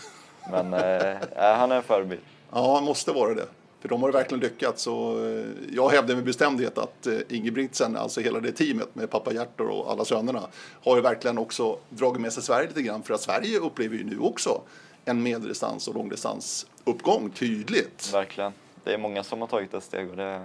[0.51, 2.21] Men eh, ja, han är en förebild.
[2.53, 3.47] Ja, han måste vara det.
[3.81, 4.87] För de har verkligen lyckats.
[4.87, 9.33] Och eh, jag hävdar med bestämdhet att eh, Ingebrigtsen, alltså hela det teamet med pappa
[9.33, 10.43] Hjärtor och alla sönerna,
[10.85, 13.03] har ju verkligen också dragit med sig Sverige lite grann.
[13.03, 14.61] För att Sverige upplever ju nu också
[15.05, 18.11] en medeldistans och långdistansuppgång tydligt.
[18.15, 18.53] Verkligen.
[18.85, 20.11] Det är många som har tagit ett steg.
[20.11, 20.41] Och det,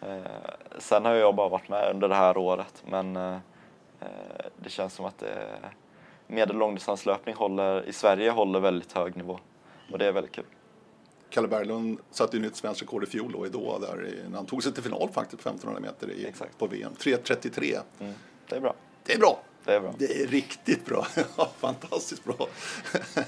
[0.00, 0.18] eh,
[0.78, 3.36] sen har jag bara varit med under det här året, men eh,
[4.00, 5.46] eh, det känns som att det,
[6.26, 9.38] medel och långdistanslöpning håller, i Sverige håller väldigt hög nivå.
[9.92, 10.44] Och det är väldigt kul.
[11.30, 14.46] Kalle Berglund satte ju nytt svenskt rekord i fjol då, i Doha där när han
[14.46, 16.58] tog sig till final faktiskt på 1500 meter i, Exakt.
[16.58, 16.92] på VM.
[16.98, 17.80] 3.33.
[18.00, 18.14] Mm,
[18.48, 18.74] det är bra.
[19.06, 19.40] Det är bra!
[19.64, 19.94] Det är bra.
[19.98, 21.06] Det är riktigt bra.
[21.58, 22.46] Fantastiskt bra.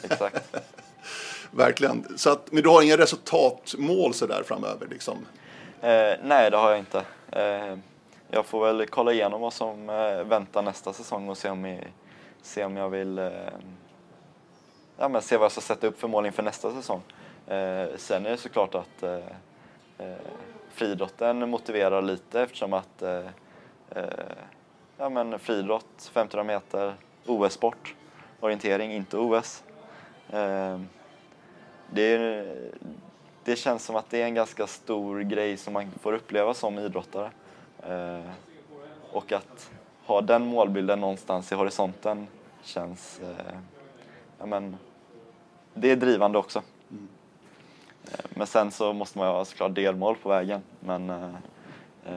[0.03, 0.57] Exakt.
[1.51, 2.19] Verkligen.
[2.19, 5.27] Så att, men du har inga resultatmål så där framöver liksom?
[5.81, 7.03] Eh, nej, det har jag inte.
[7.33, 7.79] Eh,
[8.31, 11.93] jag får väl kolla igenom vad som eh, väntar nästa säsong och se om, jag,
[12.47, 13.31] se om jag vill eh,
[14.97, 17.03] ja, men se vad jag ska sätta upp för mål inför nästa säsong.
[17.47, 19.19] Eh, sen är det såklart att eh,
[19.99, 20.17] eh,
[20.71, 23.27] friidrotten motiverar lite eftersom att eh,
[23.91, 24.05] eh,
[24.97, 26.95] ja, men friidrott, 1500 meter,
[27.27, 27.95] OS-sport,
[28.41, 29.65] orientering, inte OS.
[30.31, 30.81] Eh,
[31.91, 32.47] det, är,
[33.45, 36.79] det känns som att det är en ganska stor grej som man får uppleva som
[36.79, 37.31] idrottare.
[37.83, 38.31] Eh,
[39.13, 39.71] och att
[40.07, 42.27] ha den målbilden någonstans i horisonten
[42.67, 43.21] känns...
[43.21, 43.59] Eh,
[44.39, 44.77] ja, men,
[45.75, 46.62] det är drivande också.
[48.05, 50.61] Eh, Men sen så måste man ju ha såklart delmål på vägen.
[50.81, 51.35] Men eh,
[52.07, 52.17] eh,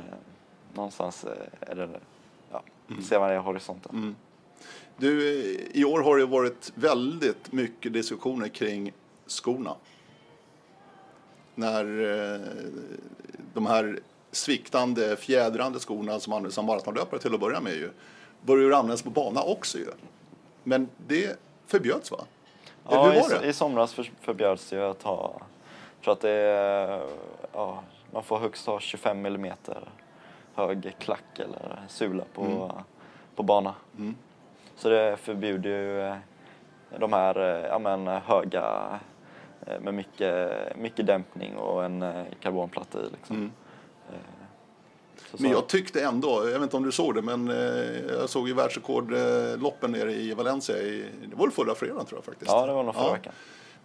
[0.74, 1.89] någonstans eh, är det...
[2.52, 2.64] Ja,
[3.10, 3.91] ser man det i horisonten.
[3.91, 4.16] Mm.
[4.97, 8.93] Du, eh, i år har det varit väldigt mycket diskussioner kring
[9.28, 9.76] skorna.
[11.56, 12.41] När eh,
[13.54, 14.00] de här
[14.32, 17.89] sviktande, fjädrande skorna som används som maratonlöpare till att börja med ju,
[18.41, 19.86] börjar användas på bana också ju.
[20.64, 22.18] Men det förbjöds va?
[22.89, 25.41] Ja, i, i somras för, förbjöds det att ha,
[26.03, 27.01] tror att det är,
[27.53, 29.53] ja, man får högst ha 25 mm
[30.53, 32.72] hög klack eller sula på,
[33.36, 33.76] på bana.
[33.97, 34.16] Mm.
[34.76, 36.16] Så det förbjuder ju eh,
[36.97, 38.99] de här eh, ja, men, höga
[39.66, 43.10] eh, med mycket, mycket dämpning och en karbonplatta i.
[43.10, 43.36] Liksom.
[43.36, 43.51] Mm.
[45.34, 48.30] Eh, Men jag tyckte ändå, jag vet inte om du såg det, men eh, jag
[48.30, 52.52] såg ju världsrekordloppen nere i Valencia, i, det var väl förra fredagen tror jag faktiskt.
[52.52, 53.34] Ja, det var nog förra veckan.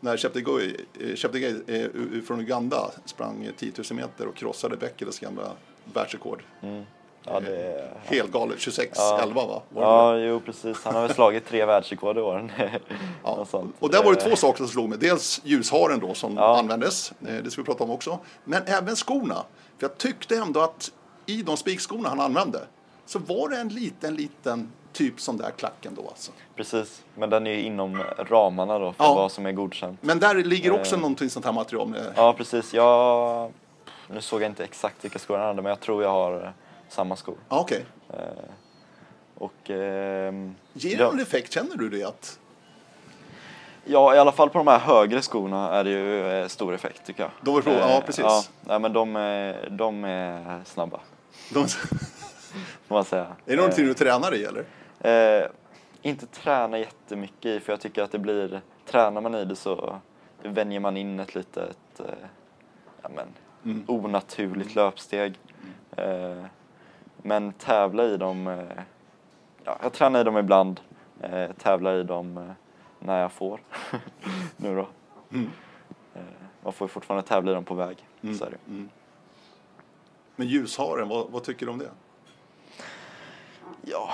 [0.01, 1.87] När Cheptegei eh, eh,
[2.27, 5.53] från Uganda sprang 10 000 meter och krossade Bekeles gamla
[5.95, 6.43] världsrekord.
[6.63, 6.83] Mm.
[7.27, 9.27] Ja, det är, Helt galet, 26-11 Ja.
[9.47, 9.63] va?
[9.75, 10.85] Ja, jo precis.
[10.85, 12.53] Han har väl slagit tre världsrekord i år.
[13.25, 13.47] Ja.
[13.79, 14.99] Och där var det två saker som slog mig.
[14.99, 16.59] Dels ljusharen då som Ja.
[16.59, 18.19] användes, eh, det ska vi prata om också.
[18.45, 19.35] Men även skorna.
[19.79, 20.91] För jag tyckte ändå att
[21.27, 22.61] i de spikskorna han använde
[23.07, 26.33] så var det en liten, liten typ sån där klacken då alltså.
[26.57, 29.15] Precis, men den är ju inom ramarna då för Ja.
[29.15, 29.99] vad som är godkänt.
[30.03, 31.01] Men där ligger också Eh.
[31.01, 31.89] någonting sånt här material.
[31.89, 32.13] Med.
[32.17, 32.75] Ja, precis.
[32.75, 33.53] Jag...
[34.11, 36.49] Nu såg jag inte exakt vilka skor han hade, men jag tror jag har eh,
[36.89, 37.35] samma skor.
[37.49, 37.85] Ja, okej.
[38.11, 38.17] Eh,
[39.39, 39.71] och...
[39.71, 41.53] ehm, Ger det någon effekt?
[41.53, 42.05] Känner du det?
[42.05, 42.39] Att...
[43.85, 47.07] ja, i alla fall på de här högre skorna är det ju eh, stor effekt
[47.07, 47.31] tycker jag.
[47.41, 48.25] De är bra, ja, precis.
[48.25, 51.01] Ja, nej, men de är, de är snabba,
[51.51, 51.69] De...
[52.87, 53.25] får man säga.
[53.25, 54.65] är det någonting du tränar i eller?
[55.01, 55.49] Eh,
[56.03, 58.61] inte träna jättemycket i, för jag tycker att det blir...
[58.87, 59.99] Tränar man i det så
[60.43, 62.05] vänjer man in ett litet eh,
[63.03, 63.27] ja, men,
[63.65, 63.85] Mm.
[63.89, 65.39] onaturligt löpsteg.
[65.97, 66.45] Eh,
[67.23, 68.47] men tävla i dem...
[68.47, 68.83] Eh,
[69.65, 70.81] ja, jag tränar i dem ibland.
[71.21, 72.45] Eh, tävlar i dem eh,
[72.99, 73.61] när jag får.
[74.57, 74.89] nu då.
[75.33, 75.51] Mm.
[76.15, 76.21] Eh,
[76.63, 78.07] man får ju fortfarande tävla i dem på väg.
[78.23, 78.35] Mm.
[78.35, 78.57] Så är det.
[80.37, 81.91] Men ljusharen, vad, vad tycker du om det?
[83.83, 84.11] Ja,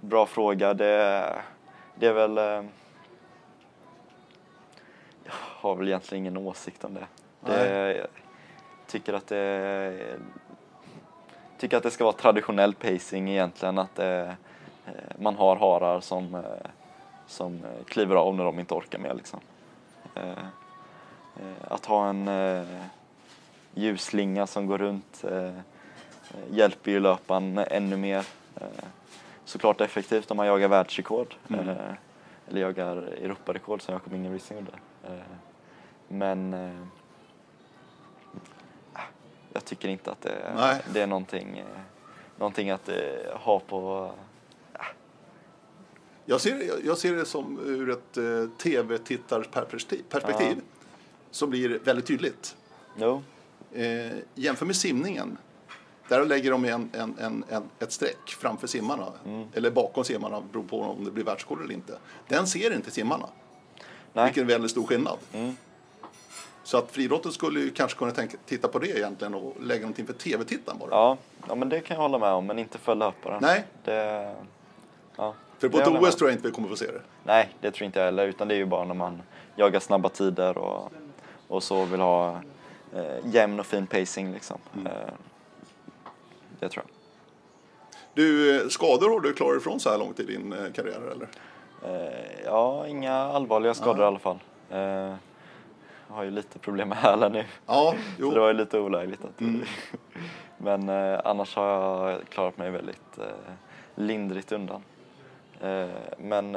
[0.00, 0.74] bra fråga.
[0.74, 1.42] Det,
[1.94, 2.38] det är väl...
[2.38, 2.64] eh,
[5.24, 7.06] Jag har väl egentligen ingen åsikt om det.
[7.40, 8.06] det jag
[8.86, 10.18] tycker att det
[11.58, 13.78] tycker att det ska vara traditionell pacing egentligen.
[13.78, 14.36] Att det,
[14.86, 16.40] eh, man har harar som, eh,
[17.26, 19.14] som eh, kliver av när de inte orkar mer.
[19.14, 19.40] Liksom.
[20.14, 20.30] Eh,
[21.36, 22.64] eh, Att ha en eh,
[23.78, 25.54] ljusslinga som går runt eh,
[26.50, 28.24] hjälper ju löparen ännu mer.
[28.60, 28.66] Eh,
[29.44, 31.34] Såklart effektivt om man jagar världsrekord.
[31.48, 31.68] Mm.
[31.68, 31.76] Eh,
[32.48, 34.72] eller jagar Europarekord som Jakob Ingebrigtsen gjorde.
[36.08, 36.84] Men eh,
[39.52, 41.64] jag tycker inte att det, det är någonting,
[42.36, 42.90] någonting att
[43.32, 44.10] ha på...
[46.24, 48.18] Jag ser, jag ser det som ur ett
[48.58, 50.62] tv-tittarperspektiv perspektiv, Ja.
[51.30, 52.56] så blir väldigt tydligt.
[52.96, 53.22] Jo,
[53.74, 55.38] Eh, jämför med simningen.
[56.08, 59.06] Där lägger de en, en, en, en, ett streck framför simmarna,
[59.54, 61.98] eller bakom simmarna, beror på om det blir världsrekord eller inte.
[62.28, 63.26] Den ser inte simmarna,
[64.12, 64.24] nej.
[64.24, 65.18] vilket är en väldigt stor skillnad.
[65.32, 65.56] Mm.
[66.62, 70.06] Så att friidrotten skulle ju kanske kunna tänka, titta på det egentligen och lägga någonting
[70.06, 70.90] för tv-tittaren bara.
[70.90, 71.16] Ja,
[71.48, 73.38] ja, men det kan jag hålla med om, men inte för löparen.
[73.42, 73.64] Nej.
[73.84, 74.34] Det,
[75.16, 77.00] ja, För på ett OS tror jag inte vi kommer få se det.
[77.24, 79.22] Nej, det tror inte jag heller, utan det är ju bara när man
[79.56, 80.92] jagar snabba tider och,
[81.48, 82.40] och så vill ha
[82.94, 84.58] eh, jämn och fin pacing liksom.
[84.74, 84.86] Mm.
[84.86, 84.92] Eh,
[86.60, 86.94] det tror jag.
[88.14, 91.28] Du, eh, skador har du klarat ifrån så här långt i din eh, karriär eller?
[92.44, 94.38] Ja, inga allvarliga skador i alla fall.
[94.68, 99.24] Jag har ju lite problem med hälen nu, Ja, så det var ju lite olägligt.
[99.24, 99.64] Att, Mm.
[100.58, 103.52] Men eh, annars har jag klarat mig väldigt eh,
[103.94, 104.82] lindrigt undan.
[105.60, 106.54] Eh, men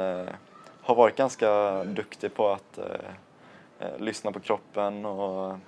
[0.82, 2.78] har varit ganska duktig på att
[3.98, 5.58] lyssna på kroppen och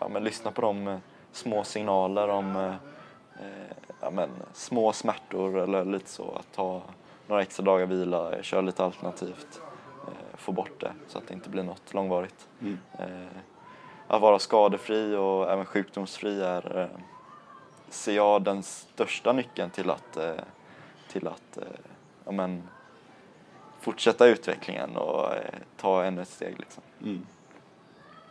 [0.00, 0.98] ja, men lyssna på de eh,
[1.32, 2.74] små signaler om eh,
[3.46, 6.34] eh, ja, men, små smärtor eller lite så.
[6.34, 6.82] Att ta
[7.26, 9.60] några extra dagar vila, köra lite alternativt,
[10.34, 12.48] få bort det så att det inte blir något långvarigt.
[12.60, 12.78] Mm.
[14.06, 16.88] Att vara skadefri och även sjukdomsfri är,
[17.88, 20.18] ser jag, den största nyckeln till att,
[21.08, 21.58] till att
[22.24, 22.68] ja, men,
[23.80, 25.28] fortsätta utvecklingen och
[25.76, 26.58] ta ännu ett steg.
[26.58, 26.82] Liksom.
[27.02, 27.26] Mm.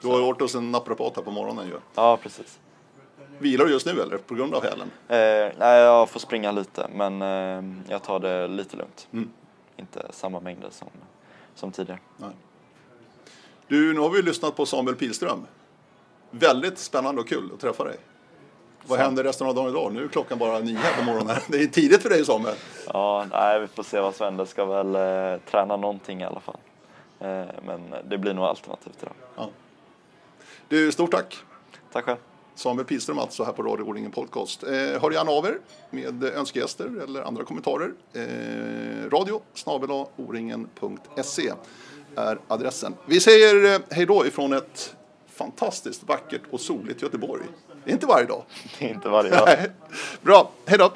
[0.02, 1.74] Du har ju varit hos en naprapat här på morgonen ju.
[1.96, 2.60] Ja, precis.
[3.40, 4.18] Vilar du just nu eller?
[4.18, 4.92] På grund av hälen?
[5.08, 9.08] Eh, nej, jag får springa lite, men eh, jag tar det lite lugnt.
[9.14, 9.30] Mm.
[9.78, 10.88] Inte samma mängder som,
[11.56, 12.00] som tidigare.
[12.18, 12.30] Nej.
[13.68, 15.46] Du, nu har vi lyssnat på Samuel Pilström.
[16.32, 17.98] Väldigt spännande och kul att träffa dig.
[18.86, 19.04] Vad Så.
[19.04, 19.94] händer resten av dagen idag?
[19.94, 21.36] Nu är klockan bara nio här på morgonen.
[21.48, 22.56] Det är tidigt för dig Samuel.
[22.88, 24.46] Ja, nej, vi får se vad som händer.
[24.46, 26.58] Ska väl eh, träna någonting i alla fall.
[27.20, 29.14] Eh, men det blir nog alternativt idag.
[29.36, 29.50] Ja.
[30.70, 31.38] Du, stort tack.
[31.94, 32.18] Tack själv.
[32.56, 34.64] Samuel Pilström alltså här på Radio O-ringen Podcast.
[34.64, 35.58] Eh, hör gärna av er
[35.90, 37.92] med önskegäster eller andra kommentarer.
[38.14, 39.42] Eh, radio
[40.16, 41.52] oringen.se
[42.16, 42.96] är adressen.
[43.06, 44.96] Vi säger eh, hej då ifrån ett
[45.28, 47.44] fantastiskt vackert och soligt Göteborg.
[47.86, 48.44] Det är inte varje dag.
[48.80, 49.50] Det är inte varje dag.
[50.22, 50.92] Bra, hej då!